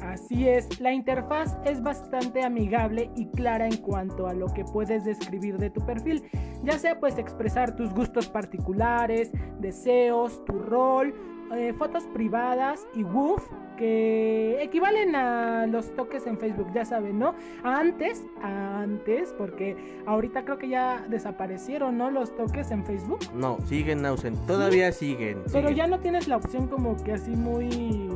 Así 0.01 0.47
es, 0.47 0.79
la 0.79 0.93
interfaz 0.93 1.57
es 1.65 1.83
bastante 1.83 2.41
amigable 2.41 3.11
y 3.17 3.25
clara 3.31 3.67
en 3.67 3.75
cuanto 3.75 4.25
a 4.25 4.33
lo 4.33 4.45
que 4.53 4.63
puedes 4.63 5.03
describir 5.03 5.57
de 5.57 5.71
tu 5.71 5.85
perfil, 5.85 6.23
ya 6.63 6.79
sea 6.79 7.01
pues 7.01 7.17
expresar 7.17 7.75
tus 7.75 7.93
gustos 7.93 8.29
particulares, 8.29 9.29
deseos, 9.59 10.45
tu 10.45 10.57
rol, 10.57 11.13
eh, 11.53 11.73
fotos 11.73 12.05
privadas 12.13 12.87
y 12.95 13.03
woof 13.03 13.43
que 13.75 14.61
equivalen 14.61 15.15
a 15.15 15.67
los 15.67 15.93
toques 15.95 16.27
en 16.27 16.37
Facebook, 16.37 16.67
ya 16.73 16.85
saben, 16.85 17.19
¿no? 17.19 17.35
Antes, 17.63 18.23
antes, 18.41 19.33
porque 19.37 19.75
ahorita 20.05 20.45
creo 20.45 20.57
que 20.57 20.69
ya 20.69 21.05
desaparecieron, 21.09 21.97
¿no? 21.97 22.09
Los 22.11 22.35
toques 22.35 22.71
en 22.71 22.85
Facebook. 22.85 23.19
No, 23.33 23.57
siguen 23.65 24.05
ausentes, 24.05 24.45
todavía 24.45 24.91
siguen. 24.91 25.43
Pero 25.51 25.69
siguen. 25.69 25.75
ya 25.75 25.87
no 25.87 25.99
tienes 25.99 26.27
la 26.27 26.37
opción 26.37 26.67
como 26.67 27.01
que 27.03 27.13
así 27.13 27.31
muy... 27.31 28.09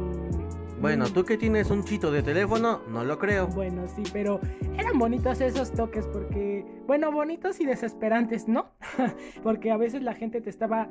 Bueno, 0.79 1.05
tú 1.09 1.25
que 1.25 1.37
tienes 1.37 1.71
un 1.71 1.83
chito 1.83 2.11
de 2.11 2.21
teléfono, 2.21 2.81
no 2.89 3.03
lo 3.03 3.17
creo. 3.17 3.47
Bueno, 3.47 3.87
sí, 3.87 4.03
pero 4.13 4.39
eran 4.77 4.99
bonitos 4.99 5.41
esos 5.41 5.71
toques 5.71 6.05
porque, 6.05 6.65
bueno, 6.85 7.11
bonitos 7.11 7.59
y 7.59 7.65
desesperantes, 7.65 8.47
¿no? 8.47 8.67
porque 9.43 9.71
a 9.71 9.77
veces 9.77 10.03
la 10.03 10.13
gente 10.13 10.39
te 10.39 10.51
estaba 10.51 10.87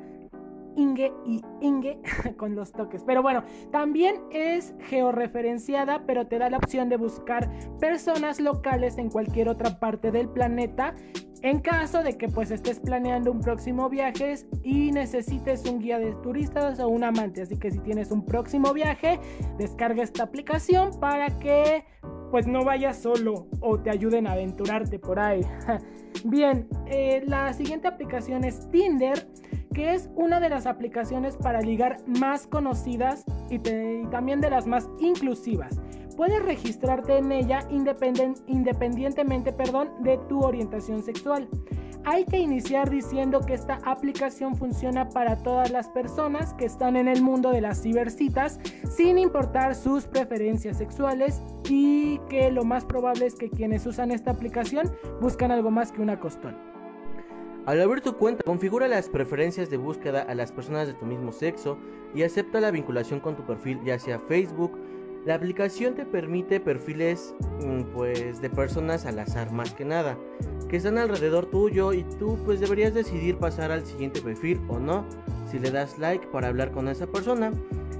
ingue 0.77 1.11
y 1.25 1.41
ingue 1.59 1.99
con 2.37 2.55
los 2.55 2.71
toques. 2.71 3.03
Pero 3.03 3.21
bueno, 3.21 3.43
también 3.71 4.15
es 4.31 4.73
georreferenciada, 4.87 6.03
pero 6.05 6.27
te 6.27 6.39
da 6.39 6.49
la 6.49 6.57
opción 6.57 6.87
de 6.87 6.95
buscar 6.95 7.49
personas 7.79 8.39
locales 8.39 8.97
en 8.97 9.09
cualquier 9.09 9.49
otra 9.49 9.79
parte 9.79 10.11
del 10.11 10.29
planeta. 10.29 10.95
En 11.43 11.59
caso 11.59 12.01
de 12.01 12.17
que 12.17 12.27
pues 12.29 12.49
estés 12.49 12.79
planeando 12.79 13.31
un 13.31 13.41
próximo 13.41 13.89
viaje 13.89 14.35
y 14.63 14.91
necesites 14.91 15.65
un 15.69 15.79
guía 15.79 15.99
de 15.99 16.13
turistas 16.23 16.79
o 16.79 16.87
un 16.87 17.03
amante, 17.03 17.43
así 17.43 17.57
que 17.57 17.69
si 17.69 17.79
tienes 17.79 18.09
un 18.09 18.25
próximo 18.25 18.73
viaje, 18.73 19.19
descarga 19.59 20.01
esta 20.01 20.23
aplicación 20.23 20.99
para 20.99 21.27
que 21.37 21.85
pues 22.31 22.47
no 22.47 22.65
vayas 22.65 23.01
solo 23.01 23.47
o 23.61 23.79
te 23.79 23.91
ayuden 23.91 24.25
a 24.25 24.33
aventurarte 24.33 24.97
por 24.97 25.19
ahí. 25.19 25.41
Bien, 26.25 26.67
eh, 26.87 27.23
la 27.25 27.53
siguiente 27.53 27.87
aplicación 27.87 28.43
es 28.43 28.69
Tinder 28.71 29.27
que 29.73 29.93
es 29.93 30.09
una 30.15 30.39
de 30.39 30.49
las 30.49 30.65
aplicaciones 30.65 31.37
para 31.37 31.61
ligar 31.61 31.97
más 32.05 32.47
conocidas 32.47 33.25
y, 33.49 33.59
también 34.09 34.41
de 34.41 34.49
las 34.49 34.67
más 34.67 34.89
inclusivas. 34.99 35.79
Puedes 36.15 36.43
registrarte 36.43 37.17
en 37.17 37.31
ella 37.31 37.67
independientemente 37.69 39.53
perdón, 39.53 39.89
de 40.01 40.17
tu 40.27 40.39
orientación 40.41 41.03
sexual. 41.03 41.47
Hay 42.09 42.23
que 42.23 42.39
iniciar 42.39 42.89
diciendo 42.89 43.41
que 43.41 43.53
esta 43.53 43.79
aplicación 43.83 44.55
funciona 44.55 45.09
para 45.09 45.35
todas 45.43 45.71
las 45.71 45.89
personas 45.89 46.53
que 46.53 46.63
están 46.65 46.95
en 46.95 47.09
el 47.09 47.21
mundo 47.21 47.51
de 47.51 47.59
las 47.59 47.81
cibercitas 47.81 48.59
sin 48.89 49.17
importar 49.17 49.75
sus 49.75 50.05
preferencias 50.07 50.77
sexuales 50.77 51.41
y 51.69 52.19
que 52.29 52.49
lo 52.49 52.63
más 52.63 52.85
probable 52.85 53.25
es 53.25 53.35
que 53.35 53.49
quienes 53.49 53.85
usan 53.85 54.11
esta 54.11 54.31
aplicación 54.31 54.89
buscan 55.19 55.51
algo 55.51 55.69
más 55.69 55.91
que 55.91 56.01
una 56.01 56.17
costón. 56.17 56.76
Al 57.67 57.81
abrir 57.81 57.99
tu 57.99 58.15
cuenta, 58.15 58.43
configura 58.45 58.87
las 58.87 59.09
preferencias 59.09 59.69
de 59.69 59.75
búsqueda 59.75 60.21
a 60.21 60.33
las 60.35 60.53
personas 60.53 60.87
de 60.87 60.93
tu 60.93 61.05
mismo 61.05 61.33
sexo 61.33 61.77
y 62.15 62.23
acepta 62.23 62.61
la 62.61 62.71
vinculación 62.71 63.19
con 63.19 63.35
tu 63.35 63.45
perfil, 63.45 63.81
ya 63.83 63.99
sea 63.99 64.21
Facebook, 64.21 64.71
La 65.25 65.35
aplicación 65.35 65.93
te 65.93 66.05
permite 66.05 66.61
perfiles 66.61 67.35
mm, 67.59 67.81
pues 67.93 68.39
de 68.39 68.49
personas 68.49 69.05
al 69.05 69.19
azar 69.19 69.51
más 69.51 69.73
que 69.73 69.83
nada, 69.83 70.17
que 70.69 70.77
están 70.77 70.97
alrededor 70.97 71.47
tuyo 71.47 71.91
y 71.91 72.03
tú 72.17 72.39
pues 72.45 72.61
deberías 72.61 72.93
decidir 72.93 73.37
pasar 73.37 73.73
al 73.73 73.85
siguiente 73.85 74.21
perfil 74.21 74.61
o 74.69 74.79
no. 74.79 75.03
Si 75.51 75.59
le 75.59 75.69
das 75.69 75.99
like 75.99 76.25
para 76.27 76.47
hablar 76.47 76.71
con 76.71 76.87
esa 76.87 77.07
persona, 77.07 77.51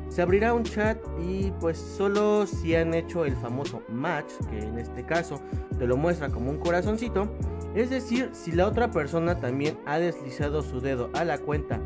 se 0.07 0.21
abrirá 0.21 0.53
un 0.53 0.63
chat 0.63 0.97
y 1.19 1.51
pues 1.59 1.77
solo 1.77 2.47
si 2.47 2.73
han 2.73 2.93
hecho 2.93 3.25
el 3.25 3.35
famoso 3.35 3.81
match, 3.89 4.31
que 4.49 4.59
en 4.59 4.79
este 4.79 5.05
caso 5.05 5.41
te 5.77 5.85
lo 5.85 5.97
muestra 5.97 6.29
como 6.29 6.51
un 6.51 6.57
corazoncito, 6.57 7.27
es 7.77 7.91
decir, 7.91 8.31
si 8.33 8.51
la 8.53 8.65
otra 8.65 8.89
persona 8.89 9.39
también 9.39 9.77
ha 9.85 9.99
deslizado 9.99 10.63
su 10.63 10.81
dedo 10.81 11.11
a 11.13 11.23
la 11.23 11.37
cuenta 11.37 11.79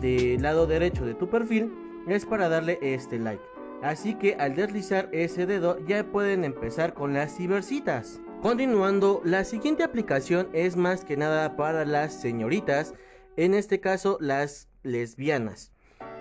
del 0.00 0.42
lado 0.42 0.66
derecho 0.66 1.06
de 1.06 1.14
tu 1.14 1.30
perfil, 1.30 1.72
es 2.08 2.26
para 2.26 2.48
darle 2.48 2.80
este 2.82 3.20
like. 3.20 3.42
Así 3.80 4.16
que 4.16 4.34
al 4.34 4.56
deslizar 4.56 5.08
ese 5.12 5.46
dedo 5.46 5.78
ya 5.86 6.02
pueden 6.02 6.44
empezar 6.44 6.94
con 6.94 7.14
las 7.14 7.36
cibercitas. 7.36 8.20
Continuando, 8.42 9.22
la 9.24 9.44
siguiente 9.44 9.84
aplicación 9.84 10.48
es 10.52 10.76
más 10.76 11.04
que 11.04 11.16
nada 11.16 11.56
para 11.56 11.84
las 11.84 12.12
señoritas, 12.12 12.94
en 13.36 13.54
este 13.54 13.78
caso 13.78 14.18
las 14.20 14.68
lesbianas. 14.82 15.70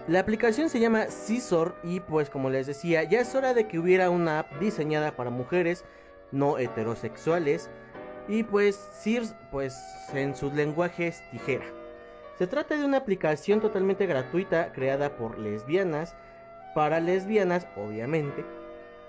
La 0.07 0.19
aplicación 0.19 0.69
se 0.69 0.79
llama 0.79 1.07
Scissor 1.09 1.75
y 1.83 1.99
pues 1.99 2.29
como 2.29 2.51
les 2.51 2.67
decía, 2.67 3.03
ya 3.03 3.21
es 3.21 3.33
hora 3.33 3.55
de 3.55 3.67
que 3.67 3.79
hubiera 3.79 4.11
una 4.11 4.39
app 4.39 4.59
diseñada 4.59 5.15
para 5.15 5.31
mujeres 5.31 5.83
no 6.31 6.59
heterosexuales 6.59 7.71
y 8.29 8.43
pues 8.43 8.75
Sears 8.93 9.35
pues 9.51 9.77
en 10.13 10.35
sus 10.35 10.53
lenguajes 10.53 11.21
tijera. 11.31 11.65
Se 12.37 12.47
trata 12.47 12.77
de 12.77 12.85
una 12.85 12.97
aplicación 12.97 13.59
totalmente 13.59 14.05
gratuita 14.05 14.71
creada 14.71 15.17
por 15.17 15.37
lesbianas 15.39 16.15
para 16.73 17.01
lesbianas 17.01 17.67
obviamente. 17.75 18.45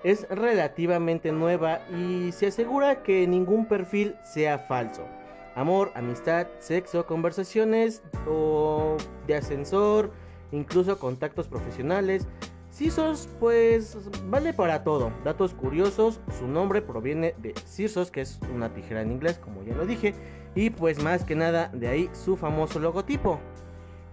Es 0.03 0.27
relativamente 0.29 1.31
nueva 1.31 1.81
y 1.91 2.31
se 2.31 2.47
asegura 2.47 3.03
que 3.03 3.27
ningún 3.27 3.67
perfil 3.67 4.15
sea 4.23 4.57
falso. 4.57 5.05
Amor, 5.53 5.91
amistad, 5.95 6.47
sexo, 6.59 7.05
conversaciones 7.05 8.01
o 8.27 8.97
de 9.27 9.35
ascensor, 9.35 10.11
incluso 10.51 10.97
contactos 10.97 11.47
profesionales. 11.47 12.27
CISOS 12.71 13.27
pues 13.39 13.97
vale 14.29 14.53
para 14.53 14.83
todo. 14.83 15.11
Datos 15.23 15.53
curiosos, 15.53 16.19
su 16.39 16.47
nombre 16.47 16.81
proviene 16.81 17.35
de 17.37 17.53
CISOS, 17.67 18.11
que 18.11 18.21
es 18.21 18.39
una 18.53 18.73
tijera 18.73 19.01
en 19.01 19.11
inglés, 19.11 19.37
como 19.37 19.63
ya 19.63 19.75
lo 19.75 19.85
dije, 19.85 20.13
y 20.55 20.69
pues 20.69 21.01
más 21.03 21.23
que 21.23 21.35
nada 21.35 21.69
de 21.73 21.87
ahí 21.87 22.09
su 22.13 22.37
famoso 22.37 22.79
logotipo. 22.79 23.39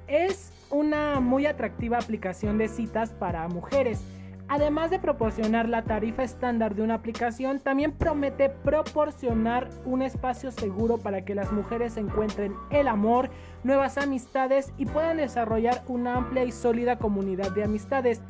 Es 0.07 0.53
una 0.71 1.21
muy 1.21 1.47
atractiva 1.47 1.99
aplicación 1.99 2.59
de 2.59 2.69
citas 2.69 3.11
para 3.11 3.47
mujeres. 3.49 4.01
Además 4.49 4.91
de 4.91 4.99
proporcionar 4.99 5.69
la 5.69 5.85
tarifa 5.85 6.23
estándar 6.23 6.75
de 6.75 6.81
una 6.81 6.95
aplicación, 6.95 7.61
también 7.61 7.93
promete 7.93 8.49
proporcionar 8.49 9.69
un 9.85 10.01
espacio 10.01 10.51
seguro 10.51 10.97
para 10.97 11.23
que 11.23 11.35
las 11.35 11.53
mujeres 11.53 11.99
encuentren 11.99 12.55
el 12.71 12.89
amor, 12.89 13.29
nuevas 13.63 13.99
amistades 13.99 14.73
y 14.79 14.87
puedan 14.87 15.19
desarrollar 15.19 15.83
una 15.87 16.17
amplia 16.17 16.45
y 16.45 16.53
sólida 16.53 16.99
comunidad 16.99 17.53
de 17.53 17.65
amistades. 17.65 18.23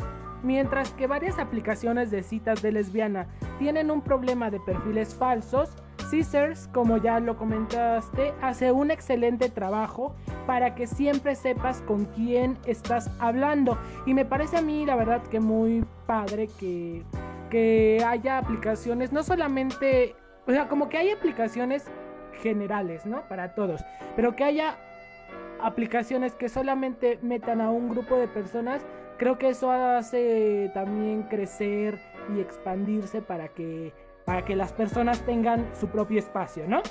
Mientras 0.43 0.93
que 0.93 1.07
varias 1.07 1.39
aplicaciones 1.39 2.11
de 2.11 2.25
citas 2.25 2.63
de 2.63 2.73
lesbiana 2.73 3.29
tienen 3.61 3.91
un 3.91 4.03
problema 4.03 4.51
de 4.51 4.59
perfiles 4.59 5.15
falsos, 5.15 5.71
Scissors, 6.09 6.69
como 6.73 6.97
ya 6.97 7.21
lo 7.21 7.37
comentaste, 7.37 8.33
hace 8.41 8.73
un 8.73 8.91
excelente 8.91 9.51
trabajo 9.51 10.17
para 10.49 10.75
que 10.75 10.87
siempre 10.87 11.35
sepas 11.35 11.83
con 11.83 12.07
quién 12.07 12.57
estás 12.65 13.11
hablando. 13.19 13.77
Y 14.07 14.15
me 14.15 14.25
parece 14.25 14.57
a 14.57 14.63
mí, 14.63 14.87
la 14.87 14.97
verdad, 14.97 15.23
que 15.25 15.41
muy 15.41 15.85
padre 16.07 16.49
que, 16.59 17.03
que 17.51 18.03
haya 18.03 18.39
aplicaciones, 18.39 19.13
no 19.13 19.23
solamente, 19.23 20.17
o 20.47 20.51
sea, 20.51 20.67
como 20.67 20.89
que 20.89 20.97
hay 20.97 21.11
aplicaciones 21.11 21.85
generales, 22.41 23.05
¿no? 23.05 23.29
Para 23.29 23.55
todos, 23.55 23.85
pero 24.17 24.37
que 24.37 24.45
haya 24.45 24.79
aplicaciones 25.61 26.35
que 26.35 26.49
solamente 26.49 27.19
metan 27.21 27.61
a 27.61 27.71
un 27.71 27.91
grupo 27.91 28.17
de 28.17 28.27
personas, 28.27 28.81
creo 29.19 29.37
que 29.37 29.51
eso 29.51 29.71
hace 29.71 30.71
también 30.73 31.25
crecer 31.25 32.01
y 32.35 32.41
expandirse 32.41 33.21
para 33.21 33.49
que 33.49 33.93
para 34.25 34.45
que 34.45 34.57
las 34.57 34.73
personas 34.73 35.21
tengan 35.23 35.67
su 35.75 35.89
propio 35.89 36.19
espacio, 36.19 36.65
¿no? 36.69 36.83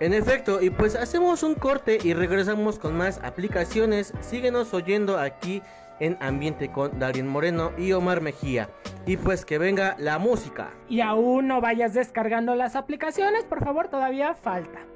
En 0.00 0.14
efecto, 0.14 0.62
y 0.62 0.70
pues 0.70 0.96
hacemos 0.96 1.42
un 1.42 1.54
corte 1.54 1.98
y 2.02 2.14
regresamos 2.14 2.78
con 2.78 2.96
más 2.96 3.20
aplicaciones. 3.22 4.14
Síguenos 4.20 4.72
oyendo 4.72 5.18
aquí 5.18 5.60
en 6.00 6.16
Ambiente 6.20 6.72
con 6.72 6.98
Darien 6.98 7.28
Moreno 7.28 7.72
y 7.76 7.92
Omar 7.92 8.22
Mejía. 8.22 8.70
Y 9.04 9.18
pues 9.18 9.44
que 9.44 9.58
venga 9.58 9.96
la 9.98 10.18
música. 10.18 10.70
Y 10.88 11.02
aún 11.02 11.48
no 11.48 11.60
vayas 11.60 11.92
descargando 11.92 12.54
las 12.54 12.76
aplicaciones, 12.76 13.44
por 13.44 13.62
favor, 13.62 13.88
todavía 13.88 14.34
falta. 14.34 14.86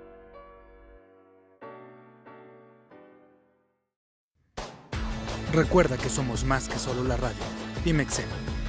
Recuerda 5.53 5.99
que 5.99 6.09
somos 6.09 6.45
más 6.45 6.67
que 6.69 6.79
solo 6.79 7.05
la 7.05 7.19
radio. 7.19 7.37
Dimexen 7.85 8.27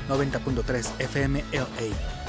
90.3 0.10 1.00
FM 1.00 1.44
LA. 1.54 2.25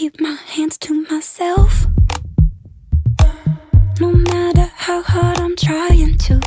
Keep 0.00 0.18
my 0.18 0.38
hands 0.46 0.78
to 0.78 0.94
myself. 1.10 1.84
No 4.00 4.10
matter 4.12 4.70
how 4.74 5.02
hard 5.02 5.38
I'm 5.38 5.54
trying 5.54 6.16
to. 6.26 6.40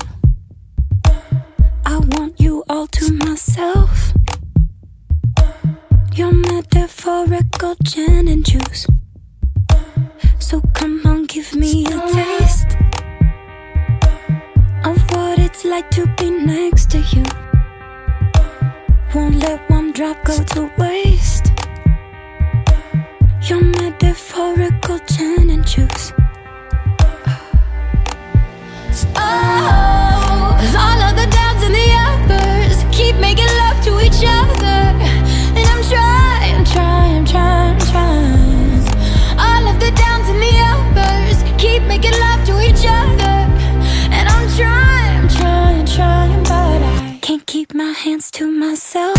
I 1.86 2.00
want 2.00 2.40
you 2.40 2.64
all 2.68 2.88
to 2.88 3.14
myself. 3.14 4.14
Your 6.16 6.32
metaphorical 6.32 7.76
gin 7.84 8.28
and 8.28 8.44
juice. 8.44 8.88
So 10.40 10.60
come 10.74 11.06
on, 11.06 11.26
give 11.26 11.54
me 11.54 11.86
a 11.86 12.00
taste 12.12 12.76
of 14.84 14.98
what 15.12 15.38
it's 15.38 15.64
like 15.64 15.92
to 15.92 16.08
be 16.18 16.32
next 16.32 16.90
to 16.90 16.98
you. 17.14 17.26
Won't 19.14 19.36
let 19.36 19.70
one 19.70 19.92
drop 19.92 20.26
go 20.26 20.44
to 20.44 20.72
waste. 20.80 21.53
Metaphorical 24.44 25.00
gin 25.08 25.50
and 25.52 25.66
juice. 25.66 26.12
Oh, 29.16 30.58
all 30.78 31.02
of 31.08 31.16
the 31.16 31.28
downs 31.32 31.64
and 31.64 31.74
the 31.74 31.90
uppers 32.10 32.84
keep 32.92 33.16
making 33.22 33.48
love 33.62 33.82
to 33.86 34.02
each 34.02 34.22
other. 34.28 34.80
And 35.56 35.66
I'm 35.72 35.84
trying, 35.92 36.66
trying, 36.66 37.26
trying, 37.26 37.80
trying. 37.90 38.84
All 39.40 39.66
of 39.66 39.80
the 39.80 39.92
downs 39.96 40.28
and 40.28 40.42
the 40.42 40.54
uppers 40.74 41.44
keep 41.58 41.84
making 41.84 42.12
love 42.20 42.46
to 42.48 42.60
each 42.68 42.86
other. 42.86 43.36
And 44.12 44.28
I'm 44.28 44.48
trying, 44.58 45.30
trying, 45.30 45.86
trying, 45.86 46.44
but 46.44 46.82
I 46.84 47.20
Can't 47.22 47.46
keep 47.46 47.74
my 47.74 47.92
hands 47.94 48.30
to 48.32 48.52
myself. 48.52 49.13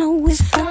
Know 0.00 0.26
if 0.26 0.40
I 0.54 0.69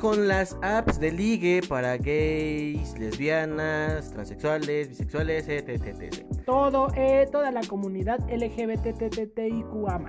con 0.00 0.26
las 0.26 0.56
apps 0.62 0.98
de 0.98 1.12
ligue 1.12 1.60
para 1.68 1.98
gays, 1.98 2.98
lesbianas, 2.98 4.10
transexuales, 4.10 4.88
bisexuales, 4.88 5.46
etc. 5.46 5.68
etc. 5.68 6.26
Todo, 6.46 6.88
eh, 6.96 7.28
toda 7.30 7.50
la 7.50 7.60
comunidad 7.60 8.18
LGBTTTIQA+. 8.30 10.00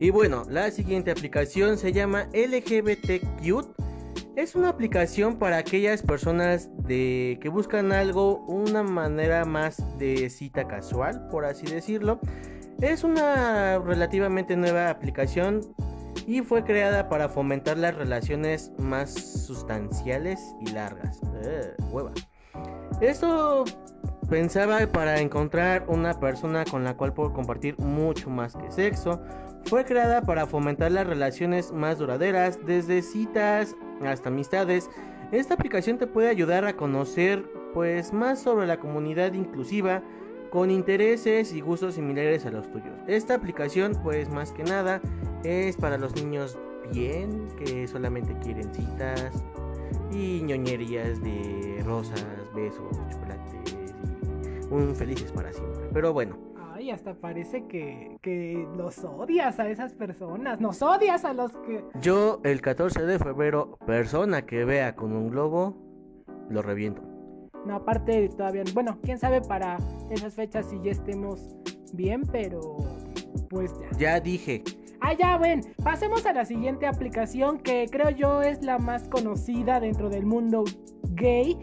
Y 0.00 0.10
bueno, 0.10 0.44
la 0.48 0.70
siguiente 0.70 1.10
aplicación 1.10 1.76
se 1.76 1.92
llama 1.92 2.28
LGBT 2.32 3.22
Cute. 3.38 3.68
Es 4.36 4.54
una 4.56 4.70
aplicación 4.70 5.38
para 5.38 5.58
aquellas 5.58 6.02
personas 6.02 6.70
de 6.78 7.38
que 7.40 7.48
buscan 7.50 7.92
algo, 7.92 8.44
una 8.46 8.82
manera 8.82 9.44
más 9.44 9.82
de 9.98 10.30
cita 10.30 10.66
casual, 10.66 11.28
por 11.28 11.44
así 11.44 11.66
decirlo. 11.66 12.18
Es 12.80 13.04
una 13.04 13.78
relativamente 13.78 14.56
nueva 14.56 14.90
aplicación 14.90 15.60
y 16.26 16.40
fue 16.42 16.64
creada 16.64 17.08
para 17.08 17.28
fomentar 17.28 17.76
las 17.76 17.94
relaciones 17.94 18.72
más 18.78 19.12
sustanciales 19.12 20.40
y 20.60 20.70
largas. 20.70 21.20
Eh, 21.42 21.74
hueva. 21.90 22.12
Esto 23.00 23.64
pensaba 24.28 24.86
para 24.86 25.20
encontrar 25.20 25.84
una 25.88 26.18
persona 26.18 26.64
con 26.64 26.84
la 26.84 26.96
cual 26.96 27.12
puedo 27.12 27.32
compartir 27.32 27.78
mucho 27.78 28.30
más 28.30 28.54
que 28.54 28.70
sexo. 28.70 29.20
Fue 29.64 29.84
creada 29.84 30.22
para 30.22 30.46
fomentar 30.46 30.92
las 30.92 31.06
relaciones 31.06 31.72
más 31.72 31.98
duraderas, 31.98 32.58
desde 32.66 33.02
citas 33.02 33.74
hasta 34.04 34.28
amistades. 34.28 34.90
Esta 35.32 35.54
aplicación 35.54 35.98
te 35.98 36.06
puede 36.06 36.28
ayudar 36.28 36.64
a 36.64 36.76
conocer 36.76 37.44
pues 37.72 38.12
más 38.12 38.40
sobre 38.40 38.66
la 38.66 38.78
comunidad 38.78 39.32
inclusiva 39.32 40.02
con 40.54 40.70
intereses 40.70 41.52
y 41.52 41.60
gustos 41.60 41.96
similares 41.96 42.46
a 42.46 42.50
los 42.52 42.70
tuyos. 42.70 42.94
Esta 43.08 43.34
aplicación 43.34 43.98
pues 44.04 44.30
más 44.30 44.52
que 44.52 44.62
nada 44.62 45.00
es 45.42 45.76
para 45.76 45.98
los 45.98 46.14
niños 46.14 46.56
bien 46.92 47.48
que 47.58 47.88
solamente 47.88 48.36
quieren 48.38 48.72
citas 48.72 49.32
y 50.12 50.42
ñoñerías 50.42 51.20
de 51.24 51.82
rosas, 51.84 52.24
besos, 52.54 52.88
chocolates 53.10 53.74
y 53.74 54.72
un 54.72 54.94
felices 54.94 55.32
para 55.32 55.52
siempre. 55.52 55.88
Pero 55.92 56.12
bueno, 56.12 56.38
Ay, 56.72 56.92
hasta 56.92 57.14
parece 57.14 57.66
que, 57.66 58.16
que 58.22 58.64
los 58.76 59.02
odias 59.02 59.58
a 59.58 59.68
esas 59.68 59.92
personas. 59.92 60.60
Nos 60.60 60.82
odias 60.82 61.24
a 61.24 61.32
los 61.32 61.50
que... 61.50 61.84
yo 62.00 62.40
el 62.44 62.60
14 62.60 63.02
de 63.02 63.18
febrero, 63.18 63.76
persona 63.86 64.46
que 64.46 64.64
vea 64.64 64.94
con 64.94 65.14
un 65.14 65.30
globo, 65.30 65.76
lo 66.48 66.62
reviento. 66.62 67.13
No, 67.66 67.76
aparte 67.76 68.28
todavía... 68.28 68.62
Bueno, 68.72 68.98
quién 69.02 69.18
sabe 69.18 69.40
para 69.40 69.78
esas 70.10 70.34
fechas 70.34 70.66
si 70.68 70.80
ya 70.82 70.90
estemos 70.90 71.56
bien, 71.92 72.22
pero... 72.30 72.76
Pues 73.48 73.72
ya. 73.78 73.98
Ya 73.98 74.20
dije, 74.20 74.62
Ah, 75.06 75.12
ya, 75.12 75.36
ven. 75.36 75.60
Pasemos 75.82 76.24
a 76.24 76.32
la 76.32 76.46
siguiente 76.46 76.86
aplicación 76.86 77.58
que 77.58 77.86
creo 77.90 78.08
yo 78.08 78.40
es 78.40 78.62
la 78.62 78.78
más 78.78 79.06
conocida 79.06 79.78
dentro 79.78 80.08
del 80.08 80.24
mundo 80.24 80.64
gay 81.10 81.58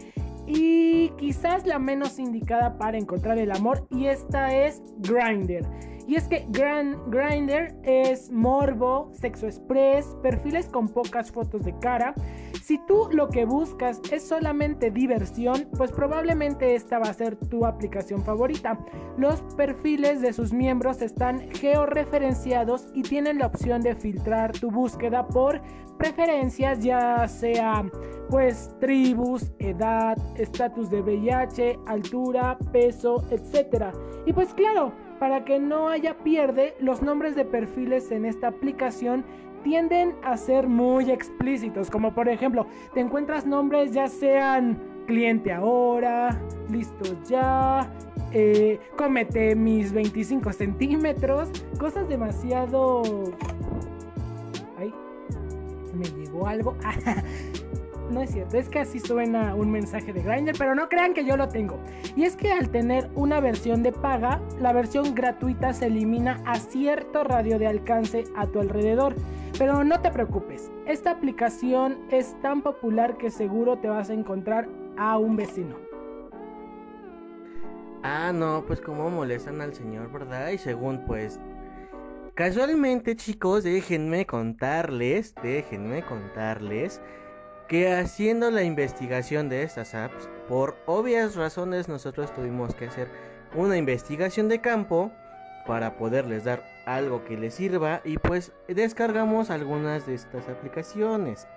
y 0.46 1.08
quizás 1.18 1.66
la 1.66 1.80
menos 1.80 2.20
indicada 2.20 2.78
para 2.78 2.98
encontrar 2.98 3.38
el 3.38 3.50
amor 3.50 3.88
y 3.90 4.06
esta 4.06 4.54
es 4.54 4.80
Grindr. 4.98 5.66
Y 6.06 6.14
es 6.14 6.28
que 6.28 6.46
Grindr 6.50 7.74
es 7.82 8.30
morbo, 8.30 9.10
sexo 9.12 9.46
express, 9.46 10.16
perfiles 10.22 10.68
con 10.68 10.88
pocas 10.88 11.32
fotos 11.32 11.64
de 11.64 11.76
cara. 11.80 12.14
Si 12.60 12.78
tú 12.86 13.08
lo 13.10 13.28
que 13.28 13.44
buscas 13.44 14.00
es 14.10 14.26
solamente 14.26 14.90
diversión, 14.90 15.68
pues 15.76 15.90
probablemente 15.92 16.74
esta 16.74 16.98
va 16.98 17.06
a 17.06 17.14
ser 17.14 17.36
tu 17.36 17.64
aplicación 17.64 18.22
favorita. 18.22 18.78
Los 19.16 19.40
perfiles 19.56 20.20
de 20.20 20.32
sus 20.32 20.52
miembros 20.52 21.02
están 21.02 21.50
georreferenciados 21.52 22.88
y 22.94 23.02
tienen 23.02 23.38
la 23.38 23.46
opción 23.46 23.82
de 23.82 23.94
filtrar 23.94 24.52
tu 24.52 24.70
búsqueda 24.70 25.26
por 25.26 25.60
preferencias, 25.98 26.80
ya 26.80 27.28
sea 27.28 27.84
pues 28.28 28.74
tribus, 28.80 29.52
edad, 29.58 30.16
estatus 30.36 30.90
de 30.90 31.02
VIH, 31.02 31.78
altura, 31.86 32.58
peso, 32.72 33.22
etc. 33.30 33.94
Y 34.26 34.32
pues 34.32 34.54
claro, 34.54 34.92
para 35.18 35.44
que 35.44 35.60
no 35.60 35.88
haya 35.88 36.18
pierde, 36.18 36.74
los 36.80 37.02
nombres 37.02 37.36
de 37.36 37.44
perfiles 37.44 38.10
en 38.10 38.24
esta 38.24 38.48
aplicación 38.48 39.24
tienden 39.62 40.14
a 40.22 40.36
ser 40.36 40.66
muy 40.68 41.10
explícitos, 41.10 41.90
como 41.90 42.14
por 42.14 42.28
ejemplo, 42.28 42.66
te 42.94 43.00
encuentras 43.00 43.46
nombres 43.46 43.92
ya 43.92 44.08
sean 44.08 44.78
cliente 45.06 45.52
ahora, 45.52 46.40
listo 46.70 47.16
ya, 47.28 47.90
eh, 48.32 48.78
cómete 48.96 49.54
mis 49.54 49.92
25 49.92 50.52
centímetros, 50.52 51.50
cosas 51.78 52.08
demasiado... 52.08 53.02
Ay, 54.78 54.92
me 55.94 56.04
llegó 56.04 56.46
algo. 56.46 56.76
No 58.12 58.20
es 58.20 58.30
cierto, 58.30 58.58
es 58.58 58.68
que 58.68 58.80
así 58.80 59.00
suena 59.00 59.54
un 59.54 59.70
mensaje 59.70 60.12
de 60.12 60.20
Grindr, 60.20 60.52
pero 60.58 60.74
no 60.74 60.90
crean 60.90 61.14
que 61.14 61.24
yo 61.24 61.38
lo 61.38 61.48
tengo. 61.48 61.78
Y 62.14 62.24
es 62.24 62.36
que 62.36 62.52
al 62.52 62.68
tener 62.68 63.08
una 63.14 63.40
versión 63.40 63.82
de 63.82 63.90
paga, 63.90 64.38
la 64.60 64.74
versión 64.74 65.14
gratuita 65.14 65.72
se 65.72 65.86
elimina 65.86 66.42
a 66.44 66.56
cierto 66.56 67.24
radio 67.24 67.58
de 67.58 67.68
alcance 67.68 68.24
a 68.36 68.46
tu 68.46 68.60
alrededor. 68.60 69.14
Pero 69.58 69.82
no 69.82 70.00
te 70.02 70.10
preocupes, 70.10 70.70
esta 70.86 71.12
aplicación 71.12 72.00
es 72.10 72.38
tan 72.42 72.60
popular 72.60 73.16
que 73.16 73.30
seguro 73.30 73.78
te 73.78 73.88
vas 73.88 74.10
a 74.10 74.14
encontrar 74.14 74.68
a 74.98 75.16
un 75.16 75.36
vecino. 75.36 75.76
Ah, 78.02 78.30
no, 78.34 78.64
pues 78.66 78.82
como 78.82 79.08
molestan 79.08 79.62
al 79.62 79.72
señor, 79.72 80.12
¿verdad? 80.12 80.50
Y 80.50 80.58
según 80.58 81.06
pues... 81.06 81.40
Casualmente, 82.34 83.14
chicos, 83.14 83.62
déjenme 83.62 84.24
contarles, 84.26 85.34
déjenme 85.42 86.02
contarles 86.02 87.00
que 87.72 87.90
haciendo 87.90 88.50
la 88.50 88.64
investigación 88.64 89.48
de 89.48 89.62
estas 89.62 89.94
apps, 89.94 90.28
por 90.46 90.76
obvias 90.84 91.36
razones 91.36 91.88
nosotros 91.88 92.30
tuvimos 92.34 92.74
que 92.74 92.84
hacer 92.84 93.08
una 93.54 93.78
investigación 93.78 94.50
de 94.50 94.60
campo 94.60 95.10
para 95.66 95.96
poderles 95.96 96.44
dar 96.44 96.62
algo 96.84 97.24
que 97.24 97.38
les 97.38 97.54
sirva 97.54 98.02
y 98.04 98.18
pues 98.18 98.52
descargamos 98.68 99.48
algunas 99.48 100.06
de 100.06 100.16
estas 100.16 100.50
aplicaciones. 100.50 101.48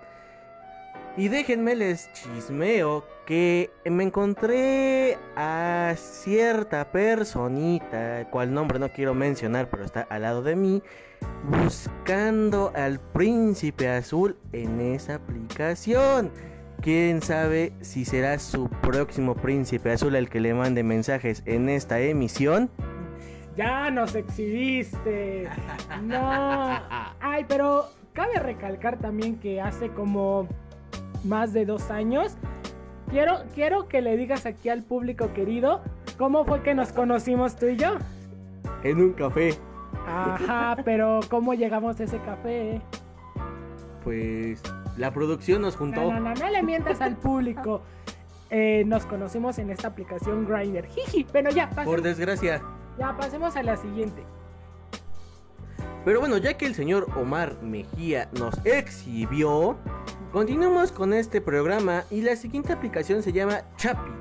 Y 1.18 1.30
déjenme 1.30 1.76
les 1.76 2.12
chismeo 2.12 3.06
que 3.26 3.72
me 3.86 4.04
encontré 4.04 5.18
a 5.38 5.94
cierta 5.96 6.92
personita, 6.92 8.28
cual 8.32 8.54
nombre 8.54 8.80
no 8.80 8.90
quiero 8.90 9.14
mencionar, 9.14 9.70
pero 9.70 9.86
está 9.86 10.02
al 10.02 10.24
lado 10.24 10.42
de 10.42 10.58
mí, 10.58 10.84
buscando 11.50 12.74
al 12.76 13.00
príncipe 13.00 13.88
azul 13.88 14.36
en 14.52 14.82
esa 14.82 15.16
aplicación. 15.16 16.32
Quién 16.82 17.22
sabe 17.22 17.72
si 17.80 18.04
será 18.04 18.38
su 18.38 18.70
próximo 18.82 19.36
príncipe 19.36 19.94
azul 19.94 20.16
el 20.16 20.30
que 20.30 20.42
le 20.42 20.54
mande 20.54 20.84
mensajes 20.84 21.44
en 21.46 21.70
esta 21.70 22.02
emisión. 22.02 22.70
Ya 23.56 23.90
nos 23.90 24.16
exhibiste. 24.16 25.48
No. 26.04 26.20
Ay, 27.22 27.46
pero 27.48 27.86
cabe 28.12 28.38
recalcar 28.40 29.00
también 29.00 29.40
que 29.40 29.62
hace 29.62 29.90
como 29.90 30.50
más 31.26 31.54
de 31.54 31.66
dos 31.66 31.92
años. 31.92 32.38
Quiero, 33.10 33.44
quiero 33.54 33.88
que 33.88 34.02
le 34.02 34.18
digas 34.18 34.46
aquí 34.46 34.70
al 34.70 34.84
público 34.84 35.34
querido 35.34 35.82
cómo 36.18 36.46
fue 36.46 36.64
que 36.64 36.74
nos 36.74 36.92
conocimos 36.92 37.56
tú 37.56 37.68
y 37.68 37.78
yo. 37.78 37.96
En 38.84 39.02
un 39.02 39.14
café. 39.14 39.58
Ajá, 40.08 40.78
pero 40.84 41.20
¿cómo 41.30 41.54
llegamos 41.54 42.00
a 42.00 42.04
ese 42.04 42.20
café? 42.20 42.82
Pues 44.04 44.62
la 44.98 45.12
producción 45.12 45.62
nos 45.62 45.76
juntó. 45.76 46.02
No, 46.02 46.20
no, 46.20 46.20
no, 46.20 46.34
no 46.34 46.50
le 46.50 46.64
mientas 46.64 47.02
al 47.02 47.16
público. 47.16 47.82
Eh, 48.50 48.84
nos 48.86 49.06
conocimos 49.06 49.58
en 49.58 49.72
esta 49.72 49.88
aplicación 49.88 50.46
Grindr. 50.46 50.86
Jiji, 50.88 51.26
pero 51.32 51.50
ya, 51.50 51.68
pasemos, 51.70 51.88
Por 51.88 52.02
desgracia. 52.02 52.62
ya 53.00 53.16
pasemos 53.18 53.56
a 53.56 53.64
la 53.64 53.76
siguiente. 53.78 54.24
Pero 56.06 56.20
bueno, 56.20 56.38
ya 56.38 56.56
que 56.56 56.68
el 56.68 56.76
señor 56.76 57.08
Omar 57.18 57.58
Mejía 57.64 58.30
nos 58.40 58.64
exhibió, 58.64 59.76
continuamos 60.36 60.92
con 60.92 61.14
este 61.14 61.40
programa 61.40 62.04
y 62.12 62.20
la 62.20 62.36
siguiente 62.36 62.74
aplicación 62.74 63.24
se 63.24 63.32
llama 63.32 63.62
Chapi. 63.78 64.12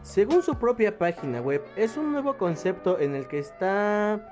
Según 0.00 0.42
su 0.42 0.54
propia 0.54 0.96
página 0.96 1.42
web, 1.42 1.62
es 1.76 1.98
un 1.98 2.12
nuevo 2.12 2.38
concepto 2.38 2.98
en 2.98 3.14
el 3.14 3.28
que 3.28 3.40
está 3.40 4.26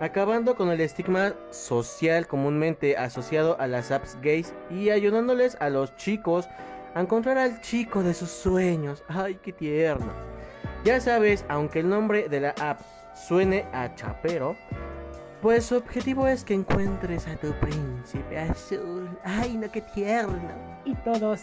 acabando 0.00 0.56
con 0.56 0.70
el 0.70 0.80
estigma 0.80 1.34
social 1.50 2.26
comúnmente 2.26 2.96
asociado 2.96 3.60
a 3.60 3.66
las 3.66 3.90
apps 3.90 4.16
gays 4.22 4.54
y 4.70 4.88
ayudándoles 4.88 5.58
a 5.60 5.68
los 5.68 5.94
chicos 5.96 6.48
a 6.94 7.02
encontrar 7.02 7.36
al 7.36 7.60
chico 7.60 8.02
de 8.02 8.14
sus 8.14 8.30
sueños. 8.30 9.04
Ay, 9.08 9.38
qué 9.42 9.52
tierno. 9.52 10.10
Ya 10.86 11.02
sabes, 11.02 11.44
aunque 11.50 11.80
el 11.80 11.90
nombre 11.90 12.30
de 12.30 12.40
la 12.40 12.54
app 12.58 12.80
suene 13.14 13.66
a 13.74 13.94
chapero, 13.94 14.56
pues 15.46 15.66
su 15.66 15.76
objetivo 15.76 16.26
es 16.26 16.42
que 16.42 16.54
encuentres 16.54 17.28
a 17.28 17.36
tu 17.36 17.52
príncipe 17.60 18.36
azul. 18.36 19.08
Ay, 19.22 19.56
no, 19.56 19.70
qué 19.70 19.80
tierno. 19.80 20.50
Y 20.84 20.92
todos. 21.04 21.42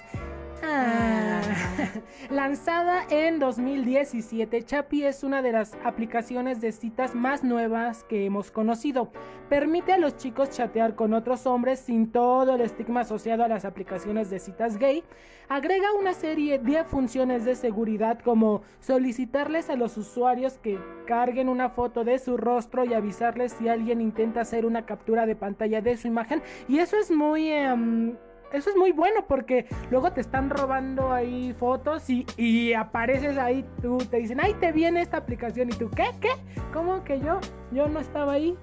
Ah. 0.66 1.42
Lanzada 2.30 3.06
en 3.10 3.40
2017, 3.40 4.64
Chapi 4.64 5.04
es 5.04 5.24
una 5.24 5.42
de 5.42 5.52
las 5.52 5.78
aplicaciones 5.84 6.62
de 6.62 6.72
citas 6.72 7.14
más 7.16 7.44
nuevas 7.44 8.06
que 8.06 8.26
hemos 8.26 8.50
conocido. 8.50 9.12
Permite 9.50 9.92
a 9.92 9.98
los 9.98 10.16
chicos 10.16 10.52
chatear 10.52 10.96
con 10.96 11.14
otros 11.14 11.46
hombres 11.46 11.80
sin 11.80 12.12
todo 12.12 12.56
el 12.56 12.62
estigma 12.62 13.02
asociado 13.02 13.44
a 13.44 13.50
las 13.50 13.66
aplicaciones 13.66 14.30
de 14.30 14.40
citas 14.40 14.78
gay. 14.78 15.04
Agrega 15.50 15.94
una 16.00 16.14
serie 16.14 16.60
de 16.60 16.86
funciones 16.86 17.44
de 17.44 17.56
seguridad 17.56 18.20
como 18.20 18.62
solicitarles 18.80 19.70
a 19.70 19.76
los 19.76 19.98
usuarios 19.98 20.58
que 20.60 20.80
carguen 21.06 21.50
una 21.50 21.70
foto 21.70 22.06
de 22.06 22.20
su 22.20 22.38
rostro 22.38 22.86
y 22.86 22.94
avisarles 22.94 23.52
si 23.52 23.68
alguien 23.68 24.00
intenta 24.00 24.42
hacer 24.42 24.66
una 24.66 24.86
captura 24.86 25.26
de 25.26 25.36
pantalla 25.36 25.82
de 25.82 25.98
su 25.98 26.08
imagen. 26.08 26.42
Y 26.70 26.80
eso 26.80 26.98
es 26.98 27.12
muy... 27.12 27.52
em, 27.52 28.16
eso 28.54 28.70
es 28.70 28.76
muy 28.76 28.92
bueno 28.92 29.26
porque 29.28 29.68
luego 29.92 30.12
te 30.14 30.22
están 30.22 30.50
robando 30.50 31.12
ahí 31.12 31.54
fotos 31.60 32.10
y, 32.10 32.26
y 32.38 32.74
apareces 32.74 33.38
ahí, 33.38 33.66
tú 33.82 33.98
te 33.98 34.18
dicen, 34.18 34.40
ay, 34.42 34.56
te 34.60 34.72
viene 34.72 35.02
esta 35.02 35.18
aplicación 35.18 35.70
y 35.70 35.74
tú, 35.74 35.90
¿qué? 35.90 36.12
¿Qué? 36.22 36.30
¿Cómo 36.72 37.04
que 37.04 37.20
yo? 37.20 37.40
Yo 37.72 37.88
no 37.88 38.00
estaba 38.00 38.34
ahí 38.34 38.56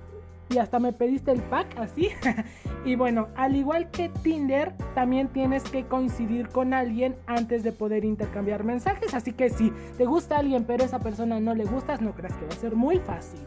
y 0.51 0.59
hasta 0.59 0.79
me 0.81 0.93
pediste 0.93 1.31
el 1.31 1.41
pack 1.43 1.79
así. 1.79 2.09
y 2.85 2.97
bueno, 2.97 3.29
al 3.37 3.57
igual 3.57 3.91
que 3.91 4.09
Tinder, 4.09 4.75
también 4.95 5.29
tienes 5.29 5.63
que 5.65 5.85
coincidir 5.87 6.49
con 6.49 6.75
alguien 6.75 7.17
antes 7.27 7.63
de 7.63 7.73
poder 7.73 8.05
intercambiar 8.05 8.65
mensajes. 8.65 9.15
Así 9.15 9.33
que 9.33 9.51
si 9.51 9.73
te 9.97 10.07
gusta 10.07 10.39
alguien 10.39 10.65
pero 10.65 10.85
esa 10.85 10.99
persona 10.99 11.41
no 11.41 11.55
le 11.55 11.65
gustas, 11.65 12.01
no 12.01 12.15
creas 12.15 12.37
que 12.37 12.47
va 12.47 12.53
a 12.53 12.57
ser 12.57 12.75
muy 12.75 12.99
fácil. 12.99 13.41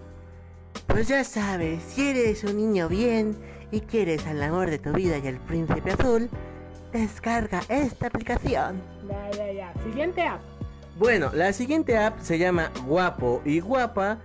Pues 0.88 1.08
ya 1.08 1.24
sabes, 1.24 1.84
si 1.84 2.10
eres 2.10 2.44
un 2.44 2.58
niño 2.58 2.88
bien 2.88 3.36
y 3.74 3.82
quieres 3.82 4.26
al 4.28 4.42
amor 4.44 4.70
de 4.70 4.78
tu 4.78 4.94
vida 4.94 5.18
y 5.18 5.28
al 5.28 5.40
príncipe 5.40 5.94
azul, 5.94 6.30
descarga 6.92 7.62
esta 7.70 8.06
aplicación. 8.06 8.80
Ya, 9.10 9.32
ya, 9.32 9.52
ya. 9.52 9.74
Siguiente 9.84 10.22
app. 10.22 10.42
Bueno, 11.00 11.32
la 11.34 11.52
siguiente 11.54 11.98
app 11.98 12.20
se 12.22 12.38
llama 12.38 12.72
Guapo 12.86 13.42
y 13.44 13.60
Guapa. 13.60 14.20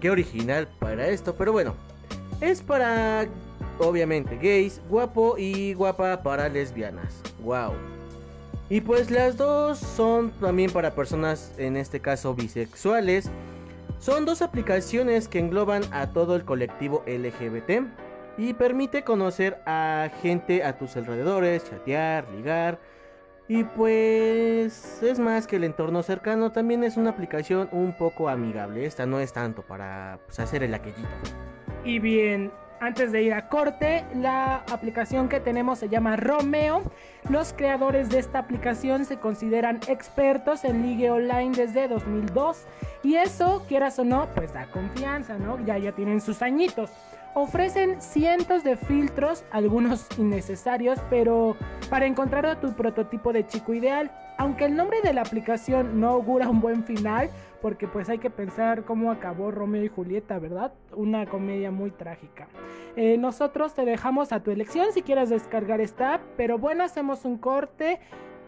Qué 0.00 0.10
original 0.10 0.66
para 0.80 1.06
esto, 1.06 1.36
pero 1.36 1.52
bueno. 1.52 1.76
Es 2.40 2.60
para, 2.60 3.28
obviamente, 3.78 4.36
gays, 4.42 4.80
guapo 4.88 5.38
y 5.38 5.72
guapa 5.74 6.20
para 6.20 6.48
lesbianas. 6.48 7.22
Wow. 7.44 7.74
Y 8.70 8.80
pues 8.80 9.08
las 9.08 9.36
dos 9.36 9.78
son 9.78 10.32
también 10.40 10.72
para 10.72 10.96
personas, 10.96 11.52
en 11.58 11.76
este 11.76 12.00
caso 12.00 12.34
bisexuales. 12.34 13.30
Son 13.98 14.24
dos 14.24 14.42
aplicaciones 14.42 15.28
que 15.28 15.38
engloban 15.38 15.82
a 15.90 16.10
todo 16.10 16.36
el 16.36 16.44
colectivo 16.44 17.02
LGBT 17.06 17.86
y 18.36 18.54
permite 18.54 19.04
conocer 19.04 19.60
a 19.66 20.10
gente 20.22 20.64
a 20.64 20.76
tus 20.76 20.96
alrededores, 20.96 21.68
chatear, 21.68 22.28
ligar. 22.30 22.78
Y 23.46 23.64
pues 23.64 25.02
es 25.02 25.18
más 25.18 25.46
que 25.46 25.56
el 25.56 25.64
entorno 25.64 26.02
cercano, 26.02 26.50
también 26.50 26.82
es 26.82 26.96
una 26.96 27.10
aplicación 27.10 27.68
un 27.72 27.96
poco 27.96 28.28
amigable. 28.28 28.86
Esta 28.86 29.06
no 29.06 29.20
es 29.20 29.32
tanto 29.32 29.62
para 29.62 30.18
pues, 30.26 30.40
hacer 30.40 30.62
el 30.62 30.74
aquellito. 30.74 31.08
Y 31.84 31.98
bien, 31.98 32.50
antes 32.84 33.12
de 33.12 33.22
ir 33.22 33.32
a 33.32 33.48
corte, 33.48 34.04
la 34.14 34.56
aplicación 34.70 35.28
que 35.28 35.40
tenemos 35.40 35.78
se 35.78 35.88
llama 35.88 36.16
Romeo. 36.16 36.82
Los 37.30 37.52
creadores 37.52 38.10
de 38.10 38.18
esta 38.18 38.38
aplicación 38.38 39.06
se 39.06 39.18
consideran 39.18 39.80
expertos 39.88 40.64
en 40.64 40.82
ligue 40.82 41.10
online 41.10 41.52
desde 41.56 41.88
2002. 41.88 42.66
Y 43.02 43.16
eso, 43.16 43.64
quieras 43.68 43.98
o 43.98 44.04
no, 44.04 44.28
pues 44.34 44.52
da 44.52 44.66
confianza, 44.66 45.38
¿no? 45.38 45.64
Ya 45.64 45.78
ya 45.78 45.92
tienen 45.92 46.20
sus 46.20 46.42
añitos. 46.42 46.90
Ofrecen 47.34 48.00
cientos 48.00 48.62
de 48.62 48.76
filtros, 48.76 49.44
algunos 49.50 50.06
innecesarios, 50.18 51.00
pero 51.10 51.56
para 51.90 52.06
encontrar 52.06 52.46
a 52.46 52.60
tu 52.60 52.74
prototipo 52.74 53.32
de 53.32 53.46
chico 53.46 53.74
ideal. 53.74 54.12
Aunque 54.36 54.66
el 54.66 54.76
nombre 54.76 55.00
de 55.02 55.12
la 55.12 55.22
aplicación 55.22 56.00
no 56.00 56.10
augura 56.10 56.48
un 56.48 56.60
buen 56.60 56.84
final, 56.84 57.30
porque 57.64 57.88
pues 57.88 58.10
hay 58.10 58.18
que 58.18 58.28
pensar 58.28 58.84
cómo 58.84 59.10
acabó 59.10 59.50
Romeo 59.50 59.82
y 59.82 59.88
Julieta, 59.88 60.38
¿verdad? 60.38 60.74
Una 60.94 61.24
comedia 61.24 61.70
muy 61.70 61.90
trágica. 61.90 62.46
Eh, 62.94 63.16
nosotros 63.16 63.72
te 63.72 63.86
dejamos 63.86 64.32
a 64.32 64.42
tu 64.42 64.50
elección 64.50 64.92
si 64.92 65.00
quieres 65.00 65.30
descargar 65.30 65.80
esta 65.80 66.12
app, 66.12 66.20
pero 66.36 66.58
bueno, 66.58 66.84
hacemos 66.84 67.24
un 67.24 67.38
corte 67.38 68.00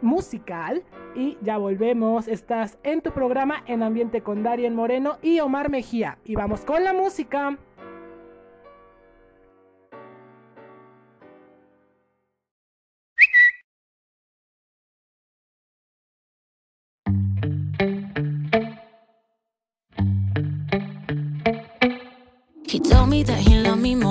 musical 0.02 0.82
y 1.14 1.38
ya 1.40 1.56
volvemos. 1.56 2.28
Estás 2.28 2.76
en 2.82 3.00
tu 3.00 3.10
programa 3.10 3.62
en 3.64 3.82
ambiente 3.82 4.20
con 4.20 4.42
Darien 4.42 4.74
Moreno 4.74 5.16
y 5.22 5.40
Omar 5.40 5.70
Mejía. 5.70 6.18
Y 6.22 6.34
vamos 6.34 6.66
con 6.66 6.84
la 6.84 6.92
música. 6.92 7.56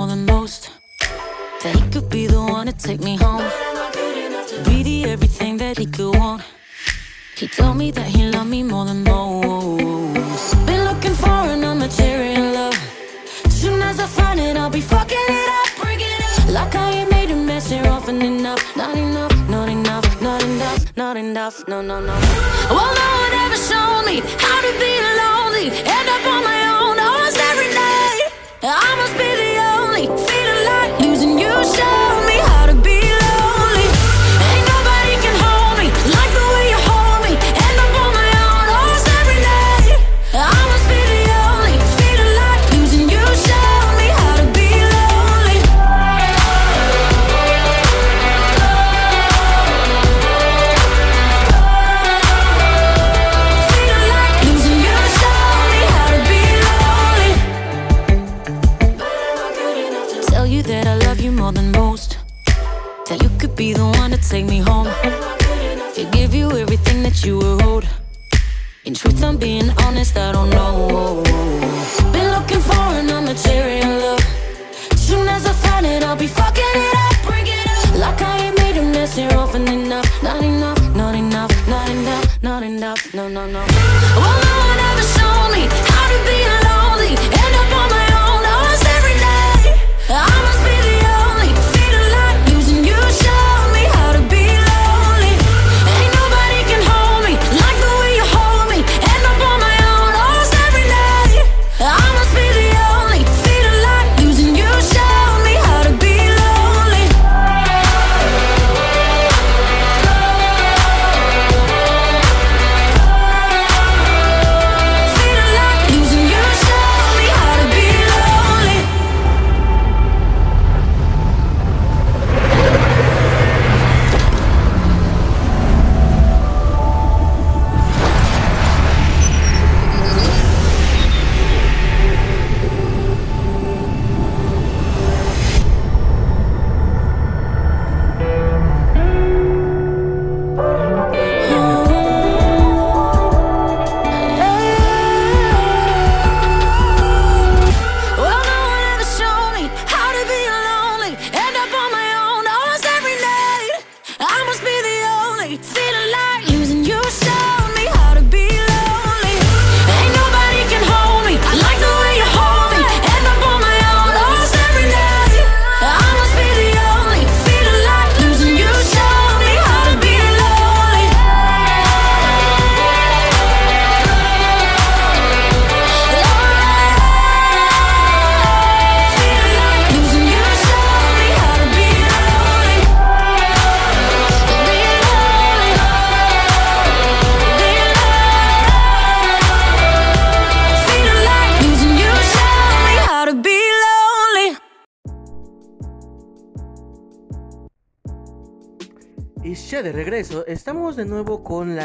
More 0.06 0.14
than 0.14 0.26
most. 0.26 0.70
That 1.62 1.74
he 1.74 1.82
could 1.90 2.08
be 2.08 2.26
the 2.26 2.40
one 2.40 2.66
to 2.66 2.72
take 2.72 3.00
me 3.00 3.16
home. 3.16 3.44
Be 4.64 4.82
the 4.82 5.04
everything 5.14 5.56
that 5.58 5.78
he 5.78 5.86
could 5.86 6.14
want. 6.14 6.42
He 7.36 7.46
told 7.48 7.76
me 7.76 7.90
that 7.90 8.06
he 8.14 8.22
loved 8.30 8.50
me 8.50 8.62
more 8.62 8.84
than 8.84 9.02
most. 9.02 10.54
Been 10.66 10.82
looking 10.84 11.14
for 11.22 11.38
an 11.54 11.62
unmaterial 11.70 12.54
love. 12.54 12.78
Soon 13.48 13.82
as 13.82 13.98
I 13.98 14.06
find 14.06 14.38
it, 14.38 14.56
I'll 14.56 14.70
be 14.70 14.80
fucking 14.80 15.28
it 15.40 15.48
up. 15.60 15.68
Bring 15.82 16.00
it 16.00 16.20
up. 16.30 16.50
Like 16.58 16.74
I 16.74 16.88
ain't 16.98 17.10
made 17.10 17.30
a 17.30 17.36
mess 17.36 17.70
here 17.70 17.86
often 17.86 18.22
enough. 18.22 18.64
Not 18.76 18.96
enough, 18.96 19.36
not 19.48 19.68
enough, 19.68 20.08
not 20.22 20.42
enough, 20.42 20.96
not 20.96 21.16
enough. 21.16 21.56
No, 21.68 21.80
no, 21.82 21.98
no. 22.00 22.16
Well, 22.74 22.90
no 23.02 23.08
one 23.24 23.34
ever 23.44 23.58
showed 23.68 24.04
me 24.10 24.16
how 24.44 24.58
to 24.66 24.72
be 24.82 24.92
lonely. 25.20 25.66
End 25.96 26.08
up 26.14 26.24
on 26.34 26.40
my 26.50 26.60
own 26.78 26.96
almost 27.06 27.38
every 27.50 27.70
night. 27.74 28.36
I 28.62 28.90
must 29.00 29.14
be 29.18 29.28
the 29.40 29.45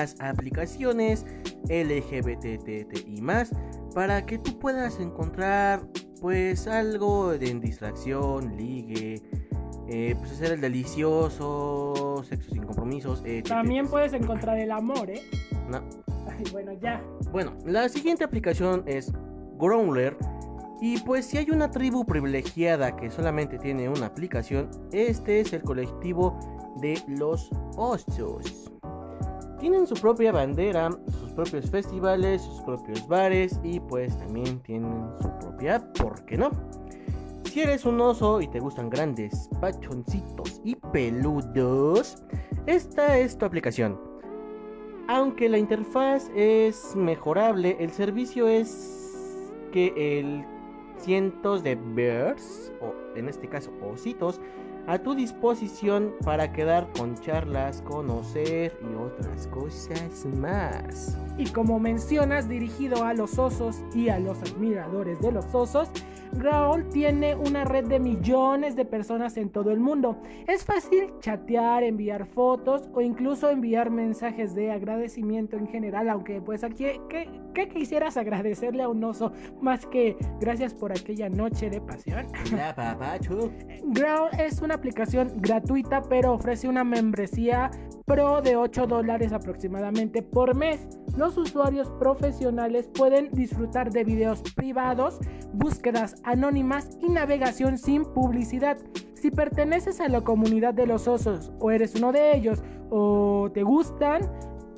las 0.01 0.15
aplicaciones 0.19 1.25
LGBT 1.69 3.07
y 3.07 3.21
más 3.21 3.51
para 3.93 4.25
que 4.25 4.39
tú 4.39 4.57
puedas 4.57 4.99
encontrar 4.99 5.81
pues 6.19 6.67
algo 6.67 7.31
de 7.31 7.53
distracción, 7.55 8.55
ligue, 8.57 9.21
eh, 9.87 10.15
pues 10.17 10.31
hacer 10.31 10.53
el 10.53 10.61
delicioso, 10.61 12.23
sexo 12.27 12.51
sin 12.51 12.63
compromisos. 12.63 13.23
etc. 13.25 13.47
También 13.47 13.87
puedes 13.87 14.13
encontrar 14.13 14.59
el 14.59 14.71
amor, 14.71 15.09
¿eh? 15.09 15.21
No. 15.69 15.81
Ay, 16.29 16.43
bueno, 16.51 16.73
ya. 16.73 17.03
Bueno, 17.31 17.55
la 17.65 17.89
siguiente 17.89 18.23
aplicación 18.23 18.83
es 18.85 19.11
Growler. 19.57 20.15
Y 20.79 20.99
pues 21.01 21.25
si 21.25 21.37
hay 21.37 21.51
una 21.51 21.69
tribu 21.69 22.05
privilegiada 22.05 22.95
que 22.95 23.11
solamente 23.11 23.59
tiene 23.59 23.87
una 23.87 24.07
aplicación, 24.07 24.69
este 24.91 25.41
es 25.41 25.53
el 25.53 25.61
colectivo 25.61 26.39
de 26.81 26.99
los 27.07 27.51
osos. 27.77 28.70
Tienen 29.61 29.85
su 29.85 29.93
propia 29.93 30.31
bandera, 30.31 30.89
sus 31.19 31.33
propios 31.33 31.69
festivales, 31.69 32.41
sus 32.41 32.61
propios 32.61 33.07
bares 33.07 33.59
y 33.63 33.79
pues 33.79 34.17
también 34.17 34.59
tienen 34.63 35.07
su 35.21 35.29
propia 35.37 35.79
¿por 35.99 36.25
qué 36.25 36.35
no? 36.35 36.49
Si 37.43 37.61
eres 37.61 37.85
un 37.85 38.01
oso 38.01 38.41
y 38.41 38.47
te 38.47 38.59
gustan 38.59 38.89
grandes, 38.89 39.49
pachoncitos 39.59 40.61
y 40.63 40.75
peludos, 40.75 42.23
esta 42.65 43.19
es 43.19 43.37
tu 43.37 43.45
aplicación. 43.45 44.01
Aunque 45.07 45.47
la 45.47 45.59
interfaz 45.59 46.31
es 46.35 46.95
mejorable, 46.95 47.77
el 47.79 47.91
servicio 47.91 48.47
es 48.47 49.53
que 49.71 49.93
el 49.95 50.43
cientos 50.97 51.61
de 51.61 51.75
bears, 51.75 52.73
o 52.81 52.95
en 53.15 53.29
este 53.29 53.47
caso 53.47 53.71
ositos, 53.83 54.41
a 54.87 54.97
tu 54.99 55.15
disposición 55.15 56.13
para 56.23 56.51
quedar 56.51 56.87
con 56.97 57.15
charlas, 57.15 57.81
conocer 57.81 58.77
y 58.81 58.95
otras 58.95 59.47
cosas 59.47 60.25
más. 60.37 61.17
Y 61.37 61.45
como 61.45 61.79
mencionas, 61.79 62.47
dirigido 62.47 63.03
a 63.03 63.13
los 63.13 63.37
osos 63.39 63.81
y 63.93 64.09
a 64.09 64.19
los 64.19 64.37
admiradores 64.41 65.19
de 65.21 65.31
los 65.31 65.53
osos, 65.53 65.89
Growl 66.33 66.87
tiene 66.89 67.35
una 67.35 67.65
red 67.65 67.85
de 67.85 67.99
millones 67.99 68.75
de 68.75 68.85
personas 68.85 69.35
en 69.37 69.49
todo 69.49 69.71
el 69.71 69.79
mundo. 69.79 70.21
Es 70.47 70.63
fácil 70.63 71.11
chatear, 71.19 71.83
enviar 71.83 72.25
fotos 72.25 72.89
o 72.93 73.01
incluso 73.01 73.49
enviar 73.49 73.89
mensajes 73.89 74.55
de 74.55 74.71
agradecimiento 74.71 75.57
en 75.57 75.67
general, 75.67 76.09
aunque 76.09 76.41
pues 76.41 76.63
aquí, 76.63 76.85
¿qué, 77.09 77.29
qué 77.53 77.67
quisieras 77.67 78.17
agradecerle 78.17 78.83
a 78.83 78.89
un 78.89 79.03
oso 79.03 79.33
más 79.61 79.85
que 79.85 80.15
gracias 80.39 80.73
por 80.73 80.91
aquella 80.91 81.29
noche 81.29 81.69
de 81.69 81.81
pasión? 81.81 82.27
La. 82.51 82.73
Growl 83.83 84.29
es 84.39 84.61
una 84.61 84.70
aplicación 84.75 85.31
gratuita, 85.37 86.01
pero 86.03 86.33
ofrece 86.33 86.67
una 86.67 86.83
membresía 86.83 87.71
pro 88.05 88.41
de 88.41 88.55
8 88.55 88.87
dólares 88.87 89.31
aproximadamente 89.31 90.21
por 90.21 90.55
mes. 90.55 90.87
Los 91.15 91.37
usuarios 91.37 91.89
profesionales 91.99 92.89
pueden 92.93 93.29
disfrutar 93.31 93.91
de 93.91 94.03
videos 94.03 94.41
privados, 94.55 95.19
búsquedas 95.53 96.15
anónimas 96.23 96.89
y 97.01 97.09
navegación 97.09 97.77
sin 97.77 98.03
publicidad. 98.03 98.77
Si 99.13 99.29
perteneces 99.29 100.01
a 100.01 100.09
la 100.09 100.21
comunidad 100.21 100.73
de 100.73 100.87
los 100.87 101.07
osos 101.07 101.51
o 101.59 101.71
eres 101.71 101.95
uno 101.95 102.11
de 102.11 102.35
ellos 102.35 102.63
o 102.89 103.51
te 103.53 103.63
gustan 103.63 104.21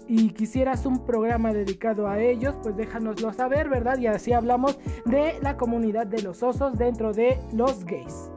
y 0.07 0.31
quisieras 0.31 0.85
un 0.85 1.05
programa 1.05 1.53
dedicado 1.53 2.07
a 2.07 2.19
ellos, 2.19 2.55
pues 2.61 2.75
déjanoslo 2.75 3.31
saber, 3.31 3.69
¿verdad? 3.69 3.97
Y 3.99 4.07
así 4.07 4.33
hablamos 4.33 4.77
de 5.05 5.39
la 5.41 5.55
comunidad 5.55 6.07
de 6.07 6.21
los 6.21 6.43
osos 6.43 6.77
dentro 6.77 7.13
de 7.13 7.39
los 7.53 7.85
gays. 7.85 8.32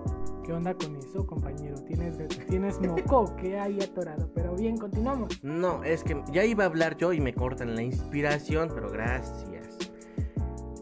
¿Qué 0.47 0.53
onda 0.53 0.75
con 0.75 0.95
eso, 0.95 1.27
compañero? 1.27 1.75
¿Tienes, 1.89 2.17
tienes 2.49 2.81
moco 2.81 3.35
que 3.35 3.59
hay 3.59 3.81
atorado? 3.81 4.31
Pero 4.33 4.55
bien, 4.55 4.77
continuamos. 4.77 5.43
No, 5.43 5.83
es 5.83 6.05
que 6.05 6.23
ya 6.31 6.45
iba 6.45 6.63
a 6.63 6.69
hablar 6.69 6.97
yo 6.97 7.13
y 7.13 7.21
me 7.21 7.35
cortan 7.35 7.75
la 7.75 7.83
inspiración, 7.83 8.71
pero 8.73 8.89
gracias. 8.89 9.77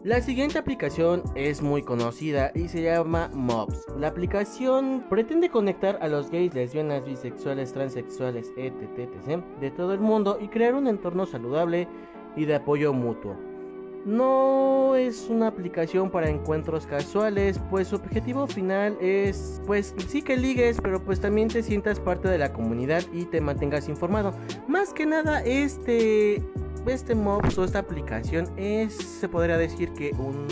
La 0.03 0.21
siguiente 0.21 0.59
aplicación 0.59 1.23
es 1.33 1.63
muy 1.63 1.81
conocida 1.81 2.51
y 2.53 2.67
se 2.67 2.83
llama 2.83 3.31
Mobs. 3.33 3.87
La 3.97 4.09
aplicación 4.09 5.03
pretende 5.09 5.49
conectar 5.49 5.97
a 5.99 6.09
los 6.09 6.29
gays, 6.29 6.53
lesbianas, 6.53 7.03
bisexuales, 7.03 7.73
transexuales, 7.73 8.53
etc, 8.57 8.99
etc. 8.99 9.43
de 9.59 9.71
todo 9.71 9.93
el 9.93 9.99
mundo 9.99 10.37
y 10.39 10.47
crear 10.47 10.75
un 10.75 10.85
entorno 10.85 11.25
saludable 11.25 11.87
y 12.35 12.45
de 12.45 12.53
apoyo 12.53 12.93
mutuo. 12.93 13.35
No 14.05 14.95
es 14.95 15.29
una 15.31 15.47
aplicación 15.47 16.11
para 16.11 16.29
encuentros 16.29 16.85
casuales, 16.85 17.59
pues 17.71 17.87
su 17.87 17.95
objetivo 17.95 18.45
final 18.45 18.95
es, 19.01 19.59
pues 19.65 19.95
sí 20.07 20.21
que 20.21 20.37
ligues, 20.37 20.79
pero 20.79 21.03
pues 21.03 21.19
también 21.19 21.47
te 21.47 21.63
sientas 21.63 21.99
parte 21.99 22.27
de 22.27 22.37
la 22.37 22.53
comunidad 22.53 23.01
y 23.11 23.25
te 23.25 23.41
mantengas 23.41 23.89
informado. 23.89 24.35
Más 24.67 24.93
que 24.93 25.07
nada, 25.07 25.41
este, 25.43 26.43
este 26.85 27.15
Mobs 27.15 27.57
o 27.57 27.63
esta 27.63 27.79
aplicación 27.79 28.47
es, 28.57 28.93
se 28.93 29.27
podría 29.27 29.57
decir 29.57 29.91
que 29.93 30.11
un 30.19 30.49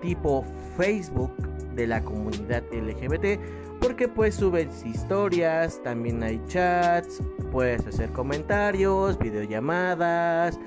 tipo 0.00 0.42
Facebook 0.78 1.36
de 1.74 1.88
la 1.88 2.02
comunidad 2.02 2.62
LGBT, 2.72 3.38
porque 3.82 4.08
pues 4.08 4.36
subes 4.36 4.86
historias, 4.86 5.82
también 5.82 6.22
hay 6.22 6.40
chats, 6.46 7.22
puedes 7.52 7.86
hacer 7.86 8.10
comentarios, 8.12 9.18
videollamadas 9.18 10.58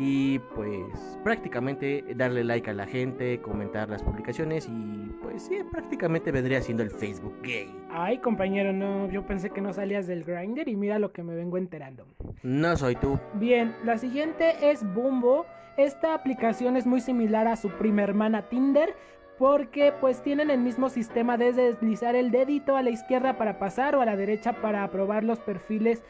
y 0.00 0.38
pues 0.54 1.18
prácticamente 1.24 2.04
darle 2.14 2.44
like 2.44 2.70
a 2.70 2.72
la 2.72 2.86
gente, 2.86 3.40
comentar 3.40 3.90
las 3.90 4.00
publicaciones 4.00 4.68
y 4.68 5.12
pues 5.20 5.42
sí, 5.42 5.58
prácticamente 5.72 6.30
vendría 6.30 6.62
siendo 6.62 6.84
el 6.84 6.90
Facebook 6.90 7.34
gay. 7.42 7.68
Ay, 7.90 8.18
compañero, 8.18 8.72
no, 8.72 9.10
yo 9.10 9.26
pensé 9.26 9.50
que 9.50 9.60
no 9.60 9.72
salías 9.72 10.06
del 10.06 10.22
grinder 10.22 10.68
y 10.68 10.76
mira 10.76 11.00
lo 11.00 11.12
que 11.12 11.24
me 11.24 11.34
vengo 11.34 11.58
enterando. 11.58 12.06
No 12.44 12.76
soy 12.76 12.94
tú. 12.94 13.18
Bien, 13.34 13.74
la 13.84 13.98
siguiente 13.98 14.70
es 14.70 14.84
Bumbo. 14.94 15.46
Esta 15.76 16.14
aplicación 16.14 16.76
es 16.76 16.86
muy 16.86 17.00
similar 17.00 17.48
a 17.48 17.56
su 17.56 17.68
prima 17.70 18.02
hermana 18.02 18.48
Tinder. 18.48 18.94
Porque 19.36 19.92
pues 20.00 20.20
tienen 20.20 20.50
el 20.50 20.58
mismo 20.58 20.88
sistema 20.88 21.36
de 21.36 21.52
deslizar 21.52 22.16
el 22.16 22.32
dedito 22.32 22.76
a 22.76 22.82
la 22.82 22.90
izquierda 22.90 23.38
para 23.38 23.60
pasar 23.60 23.94
o 23.94 24.00
a 24.00 24.04
la 24.04 24.16
derecha 24.16 24.54
para 24.54 24.82
aprobar 24.82 25.22
los 25.22 25.38
perfiles 25.38 26.02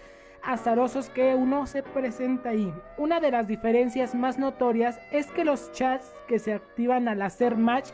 azarosos 0.43 1.11
que 1.11 1.35
uno 1.35 1.67
se 1.67 1.83
presenta 1.83 2.51
ahí. 2.51 2.73
Una 2.97 3.21
de 3.21 3.31
las 3.31 3.47
diferencias 3.47 4.15
más 4.15 4.39
notorias 4.39 5.01
es 5.11 5.27
que 5.29 5.45
los 5.45 5.73
chats 5.73 6.13
que 6.27 6.39
se 6.39 6.53
activan 6.55 7.09
al 7.09 7.23
hacer 7.23 7.57
match 7.57 7.91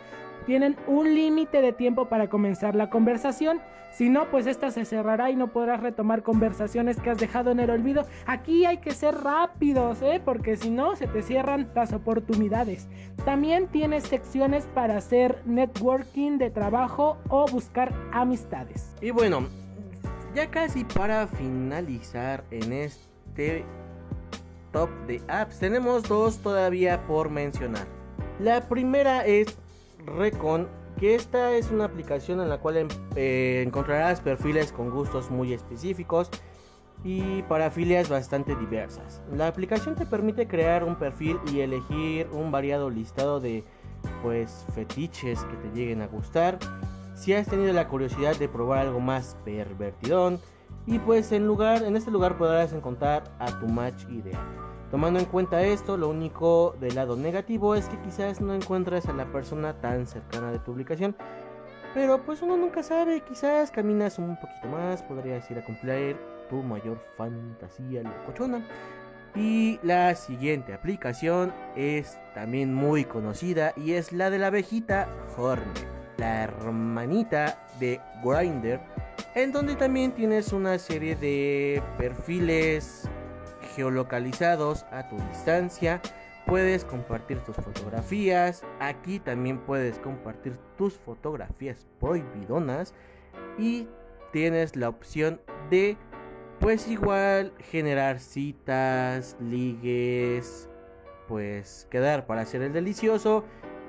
tienen 0.47 0.77
un 0.87 1.15
límite 1.15 1.61
de 1.61 1.73
tiempo 1.73 2.09
para 2.09 2.29
comenzar 2.29 2.75
la 2.75 2.91
conversación. 2.91 3.61
Si 3.93 4.09
no, 4.09 4.29
pues 4.29 4.49
esta 4.49 4.73
se 4.73 4.85
cerrará 4.85 5.31
y 5.31 5.37
no 5.37 5.53
podrás 5.53 5.81
retomar 5.81 6.25
conversaciones 6.25 7.01
que 7.01 7.11
has 7.11 7.19
dejado 7.19 7.53
en 7.53 7.61
el 7.61 7.71
olvido. 7.71 8.05
Aquí 8.27 8.65
hay 8.65 8.79
que 8.79 8.91
ser 8.91 9.15
rápidos, 9.15 10.03
¿eh? 10.03 10.21
Porque 10.25 10.57
si 10.57 10.71
no, 10.71 10.97
se 10.97 11.07
te 11.07 11.23
cierran 11.23 11.71
las 11.77 11.93
oportunidades. 11.93 12.89
También 13.25 13.69
tienes 13.69 14.03
secciones 14.03 14.67
para 14.75 14.97
hacer 14.97 15.41
networking 15.47 16.39
de 16.39 16.51
trabajo 16.51 17.19
o 17.29 17.47
buscar 17.47 17.93
amistades. 18.13 18.97
Y 19.01 19.13
bueno, 19.13 19.47
ya 20.35 20.51
casi 20.51 20.85
para 20.85 21.27
finalizar 21.27 22.45
en 22.51 22.73
este 22.73 23.65
top 24.73 24.91
de 25.07 25.23
apps, 25.29 25.61
tenemos 25.61 26.03
dos 26.03 26.39
todavía 26.39 27.07
por 27.07 27.31
mencionar. 27.31 27.87
La 28.41 28.69
primera 28.69 29.25
es 29.25 29.57
Recon, 30.05 30.69
que 30.99 31.15
esta 31.15 31.53
es 31.53 31.71
una 31.71 31.85
aplicación 31.85 32.41
en 32.41 32.49
la 32.49 32.59
cual 32.59 32.77
em- 32.79 32.89
eh, 33.15 33.63
encontrarás 33.65 34.21
perfiles 34.21 34.73
con 34.73 34.91
gustos 34.91 35.31
muy 35.31 35.53
específicos 35.53 36.31
y 37.05 37.43
parafilias 37.43 38.09
bastante 38.09 38.57
diversas. 38.57 39.23
La 39.33 39.47
aplicación 39.47 39.95
te 39.95 40.07
permite 40.07 40.49
crear 40.49 40.83
un 40.83 40.97
perfil 40.97 41.39
y 41.53 41.61
elegir 41.61 42.29
un 42.33 42.51
variado 42.51 42.91
listado 42.91 43.41
de 43.41 43.63
pues 44.23 44.67
fetiches 44.75 45.41
que 45.45 45.57
te 45.57 45.71
lleguen 45.75 46.03
a 46.03 46.07
gustar. 46.07 46.59
Si 47.15 47.33
has 47.33 47.47
tenido 47.47 47.73
la 47.73 47.89
curiosidad 47.89 48.37
de 48.37 48.49
probar 48.49 48.81
algo 48.81 49.01
más 49.01 49.37
pervertidón 49.45 50.41
y 50.87 50.99
pues 50.99 51.33
en 51.33 51.47
lugar 51.47 51.83
en 51.83 51.97
este 51.97 52.11
lugar 52.11 52.37
podrás 52.37 52.73
encontrar 52.73 53.25
a 53.39 53.47
tu 53.61 53.67
match 53.69 54.05
ideal. 54.11 54.43
Tomando 54.91 55.19
en 55.19 55.27
cuenta 55.27 55.63
esto, 55.63 55.97
lo 55.97 56.09
único 56.09 56.77
del 56.81 56.95
lado 56.95 57.17
negativo 57.17 57.75
es 57.75 57.89
que 57.89 58.01
quizás 58.03 58.41
no 58.41 58.55
encuentras 58.55 59.07
a 59.07 59.13
la 59.13 59.27
persona 59.33 59.81
tan 59.81 60.07
cercana 60.07 60.53
de 60.53 60.59
tu 60.59 60.73
ubicación. 60.73 61.17
Pero 61.95 62.23
pues 62.25 62.43
uno 62.43 62.57
nunca 62.57 62.83
sabe, 62.83 63.21
quizás 63.21 63.71
caminas 63.71 64.19
un 64.19 64.37
poquito 64.39 64.69
más, 64.69 65.03
podrías 65.03 65.51
ir 65.51 65.59
a 65.59 65.65
cumplir 65.65 66.17
tu 66.49 66.63
mayor 66.63 67.01
fantasía 67.17 68.03
locochona. 68.03 68.67
Y 69.37 69.81
la 69.83 70.15
siguiente 70.15 70.75
aplicación 70.75 71.53
es 71.75 72.19
también 72.35 72.73
muy 72.73 73.05
conocida 73.05 73.73
y 73.77 73.93
es 73.93 74.13
la 74.13 74.31
de 74.31 74.39
la 74.39 74.49
abejita 74.49 75.09
Hornet, 75.37 75.94
la 76.17 76.45
hermanita 76.45 77.59
de 77.81 78.01
Grindr, 78.23 78.81
en 79.35 79.53
donde 79.53 79.77
también 79.77 80.13
tienes 80.13 80.53
una 80.53 80.79
serie 80.79 81.17
de 81.17 81.83
perfiles 81.99 83.09
geolocalizados 83.75 84.85
a 84.91 85.09
tu 85.09 85.17
distancia. 85.29 86.01
Puedes 86.47 86.85
compartir 86.85 87.39
tus 87.41 87.57
fotografías. 87.57 88.63
Aquí 88.81 89.19
también 89.19 89.59
puedes 89.59 89.99
compartir 89.99 90.59
tus 90.77 90.95
fotografías 90.95 91.87
prohibidonas. 92.01 92.95
Y 93.59 93.89
tienes 94.33 94.77
la 94.77 94.89
opción 94.91 95.41
de 95.71 95.97
pues 96.61 96.89
igual 96.89 97.53
generar 97.59 98.21
citas, 98.21 99.37
ligues, 99.41 100.69
pues 101.29 101.87
quedar 101.91 102.27
para 102.27 102.43
hacer 102.43 102.63
el 102.63 102.73
delicioso 102.73 103.45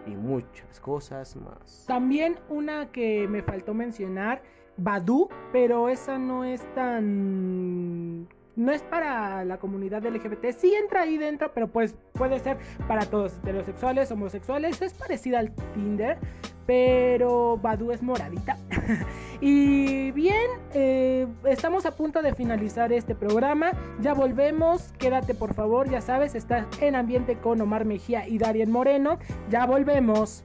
y 0.06 0.12
muchas 0.12 0.80
cosas 0.80 1.36
más. 1.36 1.86
También 1.88 2.38
una 2.49 2.91
que 2.91 3.28
me 3.28 3.41
faltó 3.41 3.74
mencionar, 3.74 4.41
Badu, 4.78 5.30
pero 5.51 5.89
esa 5.89 6.18
no 6.18 6.43
es 6.43 6.62
tan... 6.74 8.28
No 8.56 8.72
es 8.72 8.84
para 8.84 9.43
la 9.43 9.58
comunidad 9.58 10.06
LGBT, 10.06 10.51
sí 10.58 10.74
entra 10.74 11.01
ahí 11.01 11.18
dentro, 11.18 11.51
pero 11.53 11.68
pues 11.68 11.97
puede 12.14 12.39
ser 12.39 12.58
para 12.88 13.06
todos, 13.06 13.38
heterosexuales, 13.39 14.10
homosexuales, 14.12 14.82
es 14.82 14.93
parecida 14.93 15.39
al 15.39 15.51
Tinder, 15.74 16.18
pero 16.66 17.57
Badu 17.57 17.91
es 17.91 18.01
moradita. 18.01 18.57
y 19.41 20.11
bien, 20.11 20.49
eh, 20.74 21.28
estamos 21.45 21.86
a 21.86 21.91
punto 21.95 22.22
de 22.22 22.34
finalizar 22.34 22.91
este 22.93 23.16
programa, 23.16 23.72
ya 23.99 24.13
volvemos, 24.13 24.93
quédate 24.97 25.34
por 25.34 25.53
favor, 25.53 25.89
ya 25.89 26.01
sabes, 26.01 26.36
estás 26.36 26.66
en 26.82 26.95
ambiente 26.95 27.38
con 27.38 27.61
Omar 27.61 27.86
Mejía 27.86 28.28
y 28.28 28.38
Darien 28.38 28.72
Moreno, 28.72 29.20
ya 29.49 29.66
volvemos. 29.66 30.43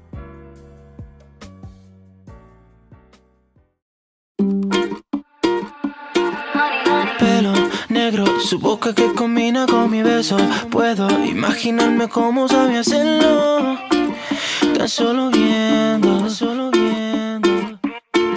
su 8.50 8.58
boca 8.58 8.92
que 8.92 9.12
combina 9.14 9.66
con 9.66 9.90
mi 9.90 10.02
beso. 10.02 10.36
Puedo 10.70 11.08
imaginarme 11.24 12.08
cómo 12.08 12.48
sabe 12.48 12.78
hacerlo. 12.78 13.99
Tan 14.80 14.88
solo 14.88 15.30
viendo, 15.30 16.30
solo 16.30 16.70
viendo. 16.70 17.50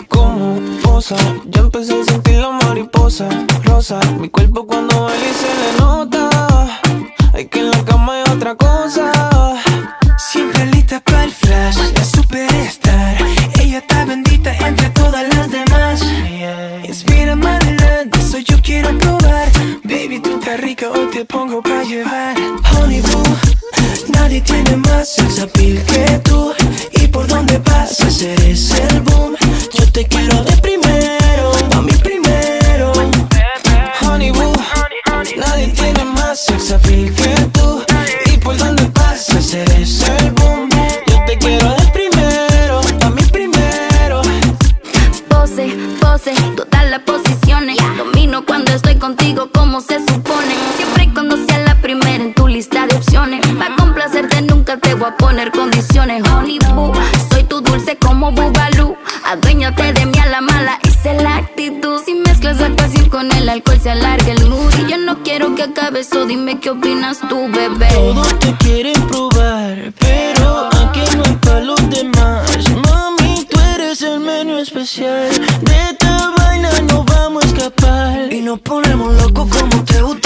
Como 0.09 0.59
posa, 0.83 1.15
ya 1.45 1.61
empecé 1.61 2.01
a 2.01 2.03
sentir 2.03 2.35
la 2.35 2.49
mariposa 2.49 3.29
rosa. 3.63 3.97
Mi 4.19 4.27
cuerpo 4.27 4.67
cuando 4.67 5.05
baila 5.05 5.33
se 5.41 5.47
le 5.61 5.79
nota. 5.79 6.81
Hay 7.31 7.45
que 7.47 7.59
en 7.59 7.71
la 7.71 7.85
cama 7.85 8.15
hay 8.15 8.23
otra 8.29 8.55
cosa. 8.55 9.09
Siempre 10.17 10.65
lista 10.65 10.99
para 10.99 11.23
el 11.23 11.31
flash, 11.31 11.77
la 11.77 12.03
superstar. 12.03 13.15
Ella 13.61 13.77
está 13.77 14.03
bendita 14.03 14.53
entre 14.67 14.89
todas 14.89 15.25
las 15.33 15.49
demás. 15.49 16.03
Inspira 16.85 17.35
adelante, 17.35 18.19
eso 18.19 18.39
yo 18.39 18.61
quiero 18.61 18.89
probar. 18.97 19.49
Baby, 19.85 20.19
tú 20.19 20.39
estás 20.39 20.59
rica, 20.59 20.91
hoy 20.91 21.07
te 21.09 21.23
pongo 21.23 21.61
pa' 21.61 21.83
llevar. 21.83 22.42
Nadie 24.33 24.45
tiene 24.45 24.77
más 24.77 25.09
sex 25.09 25.39
appeal 25.41 25.77
que 25.85 26.19
tú. 26.23 26.53
Y 26.93 27.07
por 27.07 27.27
donde 27.27 27.59
pasas 27.59 28.19
eres 28.19 28.71
el 28.71 29.01
boom. 29.01 29.35
Yo 29.77 29.91
te 29.91 30.07
quiero 30.07 30.43
de 30.43 30.57
primero, 30.57 31.51
a 31.75 31.81
mí 31.83 31.93
primero. 32.01 32.93
Honey 34.01 34.31
boo, 34.31 34.51
nadie 35.37 35.67
tiene 35.67 36.03
más 36.05 36.45
sex 36.47 36.71
appeal 36.71 37.13
que 37.13 37.35
tú. 37.53 37.83
Y 38.33 38.37
por 38.39 38.57
donde 38.57 38.85
pasas 38.85 39.53
eres 39.53 40.01
el 40.01 40.31
boom. 40.31 40.67
Yo 41.11 41.25
te 41.27 41.37
quiero 41.37 41.69
de 41.69 41.87
primero, 41.93 42.81
a 43.01 43.09
mí 43.11 43.21
primero. 43.31 44.23
Pose, 45.29 45.77
pose, 46.01 46.33
todas 46.55 46.89
las 46.89 47.01
posiciones. 47.01 47.77
Domino 47.99 48.43
cuando 48.47 48.71
estoy 48.71 48.95
contigo 48.95 49.51
como 49.53 49.79
se 49.79 49.99
supone. 49.99 50.55
Siempre 50.75 51.02
te 54.77 54.93
voy 54.93 55.09
a 55.09 55.17
poner 55.17 55.51
condiciones. 55.51 56.23
Honey 56.29 56.59
boo, 56.73 56.91
soy 57.31 57.43
tu 57.43 57.61
dulce 57.61 57.97
como 57.97 58.31
Bubalú. 58.31 58.95
Aduéñate 59.25 59.93
de 59.93 60.05
mí 60.05 60.17
a 60.19 60.27
la 60.27 60.41
mala, 60.41 60.79
esa 60.83 61.13
es 61.13 61.23
la 61.23 61.37
actitud. 61.37 62.01
Si 62.05 62.13
mezclas 62.15 62.59
la 62.59 62.69
pasión 62.75 63.09
con 63.09 63.31
el 63.31 63.49
alcohol 63.49 63.79
se 63.81 63.91
alarga 63.91 64.31
el 64.31 64.49
mood. 64.49 64.73
Y 64.79 64.91
yo 64.91 64.97
no 64.97 65.23
quiero 65.23 65.55
que 65.55 65.63
acabe 65.63 65.99
eso, 66.01 66.25
dime 66.25 66.59
qué 66.59 66.71
opinas 66.71 67.19
tú, 67.29 67.47
bebé. 67.49 67.87
Todos 67.93 68.39
te 68.39 68.55
quieren 68.57 68.99
probar, 69.07 69.93
pero 69.99 70.69
aquí 70.69 71.01
no 71.15 71.23
es 71.23 71.37
para 71.41 71.59
los 71.61 71.89
demás. 71.89 72.49
Mami, 72.85 73.45
tú 73.49 73.59
eres 73.75 74.01
el 74.01 74.19
menú 74.19 74.57
especial. 74.57 75.29
De 75.61 75.75
esta 75.89 76.31
vaina 76.37 76.69
no 76.89 77.03
vamos 77.03 77.43
a 77.43 77.47
escapar. 77.47 78.33
Y 78.33 78.41
nos 78.41 78.59
ponemos 78.59 79.13
locos 79.21 79.47
como 79.55 79.83
te 79.83 80.01
gusta 80.01 80.22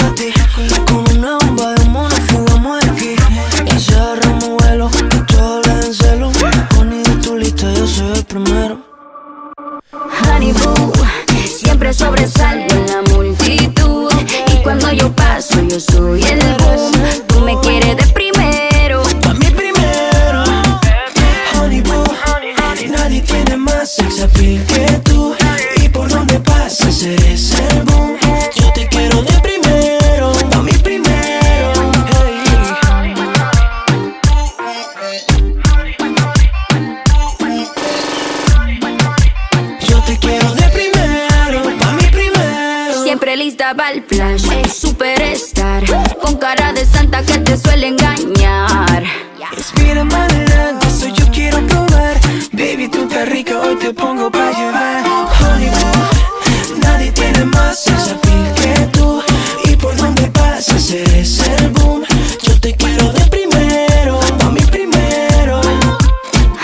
te 53.78 53.92
pongo 53.92 54.30
pa' 54.30 54.50
llevar. 54.52 55.04
Honey 55.40 55.70
boo, 55.70 56.78
nadie 56.82 57.12
tiene 57.12 57.44
más 57.44 57.84
sex 57.84 58.10
appeal 58.12 58.54
que 58.54 58.98
tú. 58.98 59.22
Y 59.64 59.76
por 59.76 59.96
donde 59.96 60.22
pasas 60.30 60.90
eres 60.90 61.40
el 61.40 61.68
boom. 61.70 62.02
Yo 62.42 62.60
te 62.60 62.74
quiero 62.74 63.12
de 63.12 63.24
primero, 63.26 64.20
a 64.44 64.50
mí 64.50 64.60
primero. 64.70 65.60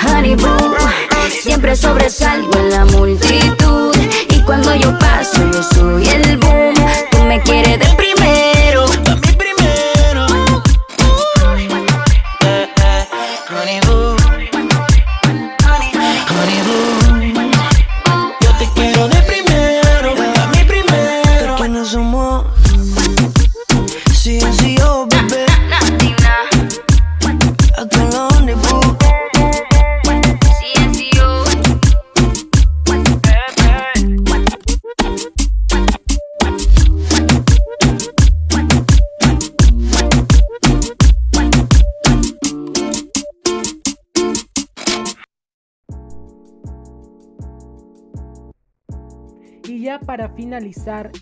Honey 0.02 0.34
boo, 0.36 0.74
siempre 1.42 1.76
sobresalgo 1.76 2.52
en 2.58 2.70
la 2.70 2.84
multitud. 2.86 3.63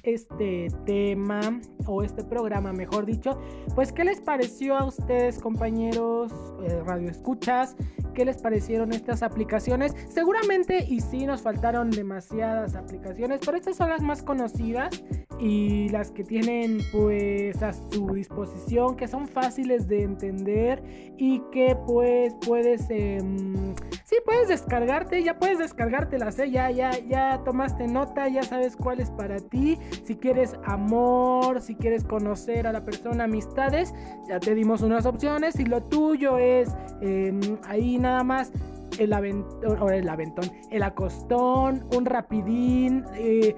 Este 0.02 0.68
tema, 0.84 1.60
o 1.86 2.02
este 2.02 2.24
programa, 2.24 2.72
mejor 2.72 3.06
dicho, 3.06 3.40
pues 3.74 3.92
¿qué 3.92 4.04
les 4.04 4.20
pareció 4.20 4.76
a 4.76 4.84
ustedes, 4.84 5.38
compañeros 5.38 6.32
eh, 6.62 6.80
Radio 6.84 7.08
Escuchas? 7.08 7.76
¿Qué 8.14 8.24
les 8.24 8.38
parecieron 8.38 8.92
estas 8.92 9.22
aplicaciones? 9.22 9.94
Seguramente, 10.08 10.84
y 10.86 11.00
sí, 11.00 11.24
nos 11.26 11.42
faltaron 11.42 11.90
demasiadas 11.90 12.74
aplicaciones, 12.74 13.40
pero 13.44 13.56
estas 13.56 13.76
son 13.76 13.88
las 13.88 14.02
más 14.02 14.22
conocidas 14.22 15.02
y 15.40 15.88
las 15.88 16.10
que 16.10 16.22
tienen 16.22 16.80
pues 16.92 17.62
a 17.62 17.72
su 17.72 18.12
disposición, 18.12 18.96
que 18.96 19.08
son 19.08 19.26
fáciles 19.28 19.88
de 19.88 20.02
entender 20.02 20.82
y 21.16 21.40
que 21.52 21.76
pues 21.86 22.34
puedes... 22.46 22.82
Sí, 22.82 24.16
puedes 24.26 24.48
descargarte, 24.48 25.22
ya 25.22 25.38
puedes 25.38 25.58
descargártelas, 25.58 26.38
¿eh? 26.38 26.50
ya, 26.50 26.70
ya, 26.70 26.90
ya 27.08 27.42
tomaste 27.44 27.86
nota, 27.86 28.28
ya 28.28 28.42
sabes 28.42 28.76
cuál 28.76 29.00
es 29.00 29.10
para 29.10 29.40
Si 29.52 30.16
quieres 30.16 30.56
amor, 30.64 31.60
si 31.60 31.74
quieres 31.74 32.04
conocer 32.04 32.66
a 32.66 32.72
la 32.72 32.84
persona, 32.84 33.24
amistades, 33.24 33.94
ya 34.26 34.40
te 34.40 34.54
dimos 34.54 34.82
unas 34.82 35.06
opciones. 35.06 35.54
Si 35.54 35.64
lo 35.64 35.82
tuyo 35.82 36.38
es 36.38 36.70
em, 37.00 37.40
ahí 37.64 37.98
nada 37.98 38.24
más 38.24 38.52
el 38.98 39.12
aventón, 39.12 39.92
el 39.92 40.08
aventón, 40.08 40.50
el 40.70 40.82
acostón, 40.82 41.84
un 41.94 42.04
rapidín, 42.04 43.04
eh, 43.14 43.56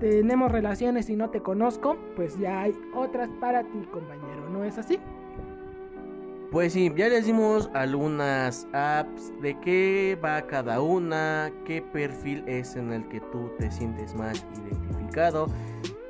tenemos 0.00 0.50
relaciones 0.50 1.08
y 1.08 1.16
no 1.16 1.30
te 1.30 1.40
conozco, 1.40 1.96
pues 2.16 2.38
ya 2.38 2.62
hay 2.62 2.74
otras 2.94 3.28
para 3.40 3.62
ti, 3.62 3.86
compañero, 3.92 4.48
¿no 4.50 4.64
es 4.64 4.78
así? 4.78 4.98
Pues 6.50 6.72
sí, 6.72 6.92
ya 6.96 7.08
les 7.08 7.26
dimos 7.26 7.68
algunas 7.74 8.68
apps 8.72 9.32
de 9.42 9.58
qué 9.58 10.16
va 10.22 10.46
cada 10.46 10.80
una, 10.80 11.50
qué 11.64 11.82
perfil 11.82 12.44
es 12.46 12.76
en 12.76 12.92
el 12.92 13.08
que 13.08 13.20
tú 13.20 13.50
te 13.58 13.70
sientes 13.72 14.14
más 14.14 14.46
identificado. 14.54 14.83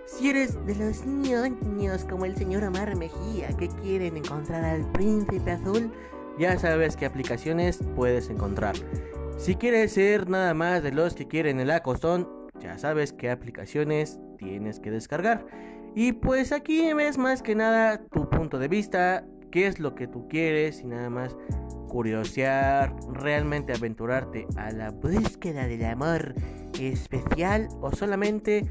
Si 0.06 0.30
eres 0.30 0.54
de 0.66 0.74
los 0.76 1.04
niños 1.04 2.04
como 2.04 2.24
el 2.24 2.34
señor 2.36 2.64
Omar 2.64 2.96
Mejía 2.96 3.48
que 3.58 3.68
quieren 3.68 4.16
encontrar 4.16 4.64
al 4.64 4.90
príncipe 4.92 5.50
azul, 5.50 5.92
ya 6.38 6.58
sabes 6.58 6.96
qué 6.96 7.06
aplicaciones 7.06 7.80
puedes 7.96 8.30
encontrar. 8.30 8.74
Si 9.36 9.56
quieres 9.56 9.92
ser 9.92 10.28
nada 10.28 10.54
más 10.54 10.82
de 10.82 10.92
los 10.92 11.14
que 11.14 11.28
quieren 11.28 11.60
el 11.60 11.70
acostón, 11.70 12.28
ya 12.60 12.78
sabes 12.78 13.12
qué 13.12 13.30
aplicaciones 13.30 14.18
tienes 14.38 14.80
que 14.80 14.90
descargar. 14.90 15.44
Y 15.94 16.12
pues 16.12 16.50
aquí 16.52 16.92
ves 16.94 17.18
más 17.18 17.42
que 17.42 17.54
nada 17.54 17.98
tu 18.10 18.28
punto 18.30 18.58
de 18.58 18.68
vista, 18.68 19.26
qué 19.50 19.66
es 19.66 19.80
lo 19.80 19.94
que 19.94 20.06
tú 20.06 20.28
quieres 20.28 20.80
y 20.80 20.86
nada 20.86 21.10
más 21.10 21.36
curiosear, 21.88 22.94
realmente 23.12 23.72
aventurarte 23.72 24.46
a 24.56 24.72
la 24.72 24.90
búsqueda 24.90 25.66
del 25.66 25.84
amor 25.84 26.34
especial 26.80 27.68
o 27.80 27.92
solamente 27.92 28.68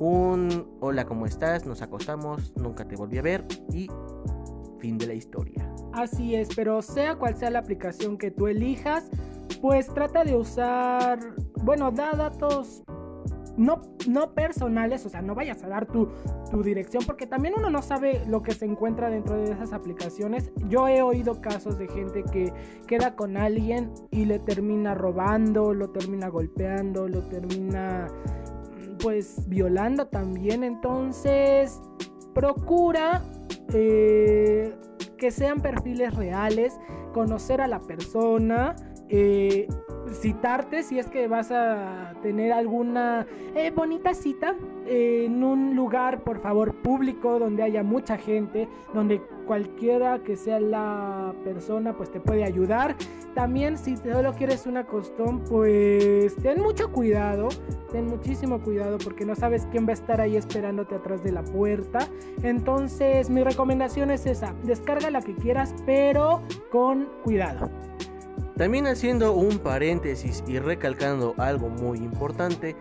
un 0.00 0.66
hola, 0.80 1.04
¿cómo 1.04 1.26
estás? 1.26 1.66
Nos 1.66 1.82
acostamos, 1.82 2.56
nunca 2.56 2.88
te 2.88 2.96
volví 2.96 3.18
a 3.18 3.22
ver 3.22 3.44
y 3.72 3.86
fin 4.78 4.96
de 4.96 5.06
la 5.06 5.14
historia. 5.14 5.70
Así 5.92 6.34
es, 6.34 6.48
pero 6.56 6.80
sea 6.80 7.16
cual 7.16 7.36
sea 7.36 7.50
la 7.50 7.58
aplicación 7.58 8.16
que 8.16 8.30
tú 8.30 8.46
elijas, 8.46 9.10
pues 9.60 9.92
trata 9.92 10.24
de 10.24 10.36
usar, 10.36 11.20
bueno, 11.62 11.90
da 11.90 12.12
datos 12.12 12.82
no, 13.58 13.82
no 14.08 14.32
personales, 14.32 15.04
o 15.04 15.10
sea, 15.10 15.20
no 15.20 15.34
vayas 15.34 15.62
a 15.64 15.68
dar 15.68 15.84
tu, 15.84 16.08
tu 16.50 16.62
dirección, 16.62 17.04
porque 17.04 17.26
también 17.26 17.52
uno 17.58 17.68
no 17.68 17.82
sabe 17.82 18.24
lo 18.26 18.42
que 18.42 18.52
se 18.52 18.64
encuentra 18.64 19.10
dentro 19.10 19.36
de 19.36 19.52
esas 19.52 19.74
aplicaciones. 19.74 20.50
Yo 20.68 20.88
he 20.88 21.02
oído 21.02 21.42
casos 21.42 21.76
de 21.76 21.88
gente 21.88 22.24
que 22.32 22.54
queda 22.86 23.16
con 23.16 23.36
alguien 23.36 23.92
y 24.10 24.24
le 24.24 24.38
termina 24.38 24.94
robando, 24.94 25.74
lo 25.74 25.90
termina 25.90 26.28
golpeando, 26.28 27.06
lo 27.06 27.20
termina 27.28 28.06
pues 29.02 29.48
violando 29.48 30.06
también. 30.06 30.64
Entonces, 30.64 31.80
procura 32.34 33.22
eh, 33.72 34.74
que 35.18 35.30
sean 35.30 35.60
perfiles 35.60 36.14
reales, 36.14 36.78
conocer 37.12 37.60
a 37.60 37.68
la 37.68 37.80
persona, 37.80 38.76
eh, 39.08 39.66
citarte 40.12 40.82
si 40.82 40.98
es 40.98 41.06
que 41.06 41.28
vas 41.28 41.50
a 41.50 42.14
tener 42.22 42.52
alguna 42.52 43.26
eh, 43.54 43.70
bonita 43.74 44.14
cita 44.14 44.56
en 44.86 45.44
un 45.44 45.76
lugar, 45.76 46.22
por 46.24 46.40
favor, 46.40 46.74
público, 46.74 47.38
donde 47.38 47.62
haya 47.62 47.82
mucha 47.82 48.16
gente, 48.16 48.68
donde 48.92 49.22
cualquiera 49.46 50.20
que 50.22 50.36
sea 50.36 50.60
la 50.60 51.34
persona, 51.44 51.96
pues 51.96 52.10
te 52.10 52.20
puede 52.20 52.44
ayudar. 52.44 52.96
También 53.34 53.78
si 53.78 53.96
solo 53.96 54.32
quieres 54.32 54.66
una 54.66 54.84
costón, 54.84 55.40
pues 55.44 56.34
ten 56.36 56.60
mucho 56.60 56.90
cuidado, 56.90 57.48
ten 57.92 58.06
muchísimo 58.06 58.60
cuidado 58.60 58.98
porque 58.98 59.24
no 59.24 59.36
sabes 59.36 59.66
quién 59.70 59.86
va 59.86 59.90
a 59.90 59.94
estar 59.94 60.20
ahí 60.20 60.36
esperándote 60.36 60.96
atrás 60.96 61.22
de 61.22 61.32
la 61.32 61.44
puerta. 61.44 62.00
Entonces 62.42 63.30
mi 63.30 63.44
recomendación 63.44 64.10
es 64.10 64.26
esa, 64.26 64.54
descarga 64.64 65.10
la 65.10 65.22
que 65.22 65.34
quieras, 65.34 65.74
pero 65.86 66.42
con 66.70 67.08
cuidado. 67.22 67.70
También 68.60 68.86
haciendo 68.88 69.32
un 69.32 69.58
paréntesis 69.58 70.44
y 70.46 70.58
recalcando 70.58 71.34
algo 71.38 71.70
muy 71.70 71.96
importante, 71.96 72.76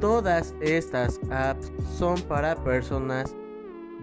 todas 0.00 0.54
estas 0.60 1.18
apps 1.32 1.72
son 1.98 2.16
para 2.28 2.54
personas 2.62 3.34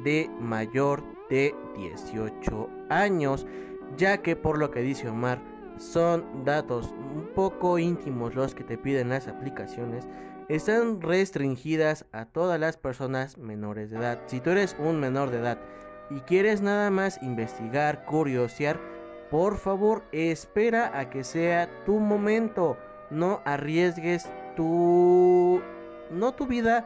de 0.03 0.29
mayor 0.41 1.01
de 1.29 1.55
18 1.77 2.69
años, 2.89 3.47
ya 3.95 4.17
que 4.17 4.35
por 4.35 4.57
lo 4.57 4.69
que 4.69 4.81
dice 4.81 5.07
Omar, 5.07 5.39
son 5.77 6.43
datos 6.43 6.93
un 6.97 7.29
poco 7.33 7.79
íntimos 7.79 8.35
los 8.35 8.53
que 8.53 8.65
te 8.65 8.77
piden 8.77 9.07
las 9.07 9.29
aplicaciones, 9.29 10.05
están 10.49 10.99
restringidas 10.99 12.05
a 12.11 12.25
todas 12.25 12.59
las 12.59 12.75
personas 12.75 13.37
menores 13.37 13.91
de 13.91 13.97
edad. 13.97 14.19
Si 14.25 14.41
tú 14.41 14.49
eres 14.49 14.75
un 14.77 14.99
menor 14.99 15.31
de 15.31 15.37
edad 15.37 15.57
y 16.09 16.19
quieres 16.19 16.59
nada 16.59 16.91
más 16.91 17.17
investigar, 17.23 18.03
curiosear, 18.03 18.77
por 19.33 19.57
favor, 19.57 20.03
espera 20.11 20.99
a 20.99 21.09
que 21.09 21.23
sea 21.23 21.67
tu 21.87 21.97
momento. 21.97 22.77
No 23.09 23.41
arriesgues 23.45 24.29
tu... 24.55 25.59
no 26.11 26.33
tu 26.35 26.45
vida, 26.45 26.85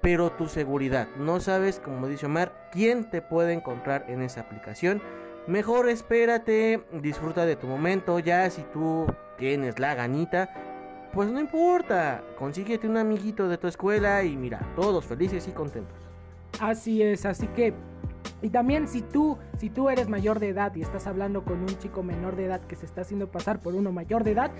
pero 0.00 0.32
tu 0.32 0.46
seguridad. 0.46 1.06
No 1.18 1.38
sabes, 1.38 1.80
como 1.80 2.08
dice 2.08 2.24
Omar, 2.24 2.70
quién 2.72 3.10
te 3.10 3.20
puede 3.20 3.52
encontrar 3.52 4.06
en 4.08 4.22
esa 4.22 4.40
aplicación. 4.40 5.02
Mejor 5.46 5.90
espérate, 5.90 6.82
disfruta 7.02 7.44
de 7.44 7.56
tu 7.56 7.66
momento. 7.66 8.18
Ya 8.20 8.48
si 8.48 8.62
tú 8.72 9.04
tienes 9.36 9.78
la 9.78 9.94
ganita, 9.94 10.48
pues 11.12 11.30
no 11.30 11.40
importa. 11.40 12.24
Consíguete 12.38 12.88
un 12.88 12.96
amiguito 12.96 13.50
de 13.50 13.58
tu 13.58 13.68
escuela 13.68 14.24
y 14.24 14.34
mira, 14.34 14.66
todos 14.76 15.04
felices 15.04 15.46
y 15.46 15.50
contentos. 15.50 15.98
Así 16.58 17.02
es, 17.02 17.26
así 17.26 17.48
que 17.48 17.74
y 18.42 18.50
también 18.50 18.88
si 18.88 19.02
tú, 19.02 19.38
si 19.58 19.70
tú 19.70 19.88
eres 19.88 20.08
mayor 20.08 20.40
de 20.40 20.48
edad 20.48 20.74
y 20.74 20.82
estás 20.82 21.06
hablando 21.06 21.44
con 21.44 21.60
un 21.60 21.78
chico 21.78 22.02
menor 22.02 22.36
de 22.36 22.46
edad 22.46 22.60
que 22.60 22.76
se 22.76 22.86
está 22.86 23.02
haciendo 23.02 23.28
pasar 23.28 23.60
por 23.60 23.74
uno 23.74 23.92
mayor 23.92 24.24
de 24.24 24.32
edad, 24.32 24.50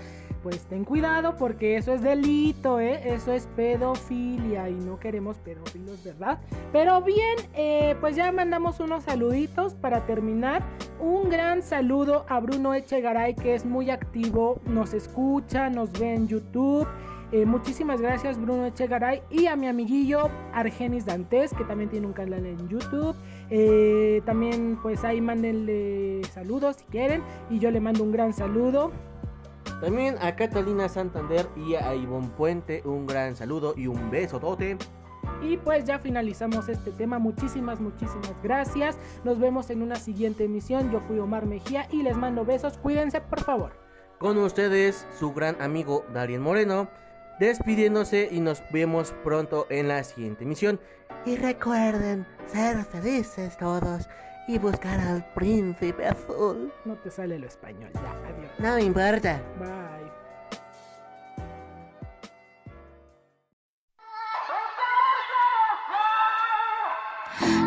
pues 0.41 0.65
ten 0.65 0.85
cuidado 0.85 1.35
porque 1.35 1.75
eso 1.75 1.93
es 1.93 2.01
delito, 2.01 2.79
¿eh? 2.79 3.13
Eso 3.13 3.33
es 3.33 3.47
pedofilia 3.55 4.69
y 4.69 4.73
no 4.73 4.99
queremos 4.99 5.37
pedófilos, 5.37 6.03
¿verdad? 6.03 6.39
Pero 6.71 7.01
bien, 7.01 7.37
eh, 7.53 7.95
pues 7.99 8.15
ya 8.15 8.31
mandamos 8.31 8.79
unos 8.79 9.03
saluditos 9.03 9.73
para 9.73 10.05
terminar. 10.05 10.63
Un 10.99 11.29
gran 11.29 11.61
saludo 11.61 12.25
a 12.29 12.39
Bruno 12.39 12.73
Echegaray 12.73 13.35
que 13.35 13.55
es 13.55 13.65
muy 13.65 13.89
activo, 13.89 14.61
nos 14.65 14.93
escucha, 14.93 15.69
nos 15.69 15.91
ve 15.93 16.13
en 16.13 16.27
YouTube. 16.27 16.87
Eh, 17.33 17.47
muchísimas 17.47 17.99
gracias 17.99 18.39
Bruno 18.39 18.67
Echegaray 18.67 19.23
y 19.31 19.47
a 19.47 19.55
mi 19.55 19.67
amiguillo 19.67 20.29
Argenis 20.53 21.03
Dantes 21.03 21.51
que 21.51 21.63
también 21.63 21.89
tiene 21.89 22.05
un 22.05 22.13
canal 22.13 22.45
en 22.45 22.69
YouTube. 22.69 23.15
Eh, 23.49 24.21
también 24.23 24.77
pues 24.83 25.03
ahí 25.03 25.19
mándenle 25.19 26.21
saludos 26.31 26.75
si 26.75 26.85
quieren 26.85 27.23
y 27.49 27.57
yo 27.57 27.71
le 27.71 27.79
mando 27.79 28.03
un 28.03 28.11
gran 28.11 28.33
saludo. 28.33 28.91
También 29.81 30.15
a 30.21 30.35
Catalina 30.35 30.87
Santander 30.87 31.47
y 31.57 31.73
a 31.73 31.95
Ivonne 31.95 32.29
Puente 32.37 32.83
un 32.85 33.07
gran 33.07 33.35
saludo 33.35 33.73
y 33.75 33.87
un 33.87 34.11
beso 34.11 34.39
tote. 34.39 34.77
Y 35.41 35.57
pues 35.57 35.85
ya 35.85 35.97
finalizamos 35.97 36.69
este 36.69 36.91
tema. 36.91 37.17
Muchísimas, 37.17 37.79
muchísimas 37.79 38.35
gracias. 38.43 38.95
Nos 39.23 39.39
vemos 39.39 39.71
en 39.71 39.81
una 39.81 39.95
siguiente 39.95 40.43
emisión. 40.43 40.91
Yo 40.91 40.99
fui 41.07 41.17
Omar 41.17 41.47
Mejía 41.47 41.87
y 41.89 42.03
les 42.03 42.15
mando 42.15 42.45
besos. 42.45 42.77
Cuídense 42.77 43.21
por 43.21 43.39
favor. 43.39 43.71
Con 44.19 44.37
ustedes 44.37 45.07
su 45.17 45.33
gran 45.33 45.59
amigo 45.59 46.05
Darien 46.13 46.41
Moreno 46.41 46.87
despidiéndose 47.39 48.29
y 48.31 48.39
nos 48.39 48.63
vemos 48.71 49.13
pronto 49.23 49.67
en 49.69 49.87
la 49.87 50.03
siguiente 50.03 50.43
emisión. 50.43 50.79
Y 51.25 51.37
recuerden 51.37 52.25
ser 52.47 52.83
felices 52.85 53.57
todos 53.57 54.07
y 54.47 54.57
buscar 54.57 54.99
al 54.99 55.25
príncipe 55.33 56.05
azul. 56.07 56.71
No 56.85 56.95
te 56.95 57.09
sale 57.09 57.39
lo 57.39 57.47
español, 57.47 57.89
ya, 57.93 58.11
adiós. 58.27 58.51
No 58.59 58.75
me 58.75 58.83
importa. 58.83 59.41
Bye. 59.59 59.93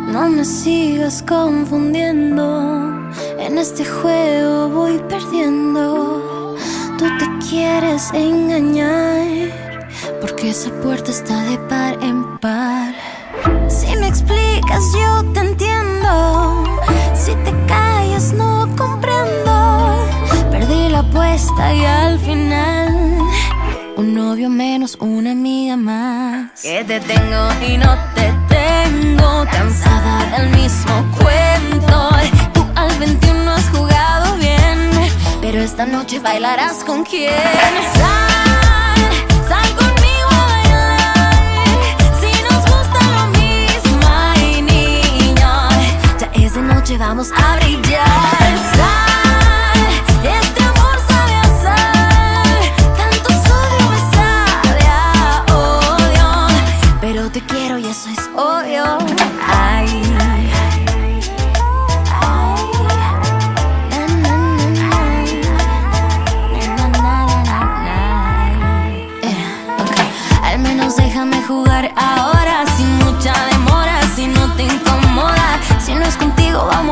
No 0.07 0.31
me 0.31 0.45
sigas 0.45 1.23
confundiendo, 1.23 2.93
en 3.39 3.59
este 3.59 3.85
juego 3.85 4.69
voy 4.71 4.99
perdiendo. 5.09 6.55
Tú 6.99 7.05
te 7.19 7.47
quieres 7.47 8.11
engañar, 8.15 9.53
porque 10.19 10.49
esa 10.49 10.71
puerta 10.83 11.11
está 11.11 11.43
de 11.43 11.59
par 11.59 11.99
en 12.03 12.39
par. 12.39 12.95
Si 13.69 13.95
me 13.97 14.09
explicas, 14.09 14.83
yo 14.95 15.23
te 15.35 15.41
entiendo. 15.41 16.65
Si 17.15 17.33
te 17.45 17.53
callas, 17.67 18.33
no 18.33 18.75
comprendo. 18.77 20.07
Perdí 20.51 20.89
la 20.89 21.01
apuesta 21.01 21.75
y 21.75 21.85
al 21.85 22.19
final, 22.19 23.19
un 23.99 24.15
novio 24.15 24.49
menos, 24.49 24.97
una 24.99 25.33
amiga 25.33 25.77
más. 25.77 26.63
Que 26.63 26.83
te 26.83 26.99
tengo 27.01 27.43
y 27.69 27.77
no 27.77 27.95
te 28.15 28.33
tengo, 28.49 29.45
cansada 29.51 30.39
del 30.39 30.49
mismo 30.51 31.05
cuento. 31.19 32.09
Tú 32.55 32.65
al 32.75 32.99
21 32.99 33.51
has 33.51 33.69
jugado 33.69 33.96
pero 35.49 35.63
esta 35.63 35.87
noche 35.87 36.19
bailarás 36.19 36.83
con 36.83 37.05
quién. 37.05 37.31
Sal, 37.95 39.01
sal 39.49 39.69
conmigo 39.77 40.29
a 40.29 40.47
bailar. 40.53 41.71
Si 42.21 42.33
nos 42.49 42.63
gusta 42.73 42.99
lo 43.15 43.27
mismo, 43.39 44.09
y 44.43 44.61
niña. 44.61 45.69
Ya 46.19 46.29
es 46.35 46.53
de 46.53 46.63
noche, 46.63 46.99
vamos 46.99 47.31
a 47.31 47.57
brillar. 47.59 48.59
Sal, 48.75 49.87
este 50.41 50.65
amor 50.65 50.99
sabe 51.07 51.35
a 51.37 51.47
sal. 51.63 52.61
Tanto 52.97 53.29
odio 53.29 53.85
me 53.93 54.01
sabe 54.17 54.85
a 54.89 55.45
odio. 55.55 56.29
Pero 57.01 57.31
te 57.31 57.41
quiero 57.43 57.79
y 57.79 57.87
eso 57.87 58.09
es 58.09 58.29
obvio. 58.35 58.99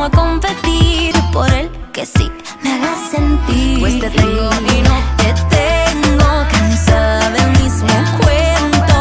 A 0.05 0.11
competir 0.11 1.15
por 1.33 1.51
el 1.51 1.71
que 1.93 2.05
sí 2.05 2.31
me 2.63 2.75
haga 2.75 2.95
sentir. 3.11 3.81
Pues 3.81 3.99
te 4.01 4.11
tengo 4.11 4.51
y 4.53 4.83
no 4.83 4.97
te 5.17 5.33
tengo, 5.57 6.29
cansada 6.51 7.31
del 7.31 7.51
mismo 7.63 7.89
cuento. 8.21 8.97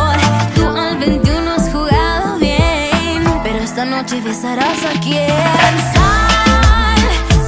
Tú 0.55 0.65
al 0.77 0.97
21 0.97 1.51
has 1.51 1.69
jugado 1.73 2.37
bien, 2.39 3.21
pero 3.43 3.59
esta 3.59 3.83
noche 3.83 4.21
besarás 4.21 4.85
a 4.85 4.97
quien. 5.01 5.27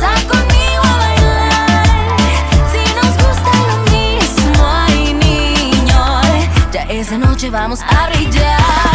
Sal, 0.02 0.28
conmigo 0.28 0.84
a 0.84 0.98
bailar. 0.98 1.88
Si 2.72 2.84
nos 3.00 3.14
gusta 3.24 3.52
lo 3.70 3.78
mismo, 3.96 4.66
ay 4.68 5.14
niño, 5.14 6.22
ya 6.74 6.84
esa 6.90 7.18
noche 7.18 7.50
vamos 7.50 7.80
a 7.84 8.10
brillar. 8.10 8.95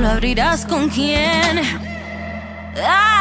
Lo 0.00 0.08
abrirás 0.08 0.64
con 0.64 0.88
quién. 0.88 1.60
Ay, 2.76 3.19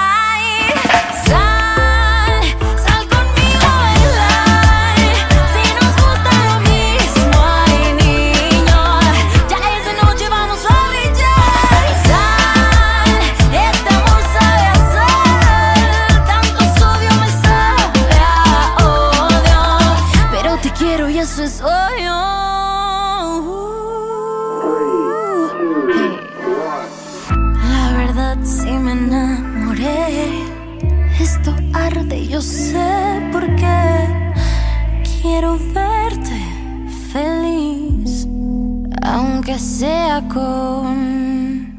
sea 39.79 40.27
con 40.27 41.71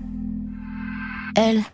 él. 1.37 1.67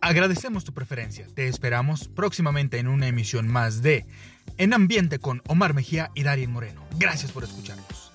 Agradecemos 0.00 0.62
tu 0.64 0.72
preferencia. 0.72 1.26
Te 1.34 1.48
esperamos 1.48 2.06
próximamente 2.06 2.78
en 2.78 2.86
una 2.86 3.08
emisión 3.08 3.48
más 3.48 3.82
de 3.82 4.06
En 4.56 4.72
Ambiente 4.72 5.18
con 5.18 5.42
Omar 5.48 5.74
Mejía 5.74 6.12
y 6.14 6.22
Darien 6.22 6.52
Moreno. 6.52 6.86
Gracias 6.96 7.32
por 7.32 7.42
escucharnos. 7.42 8.12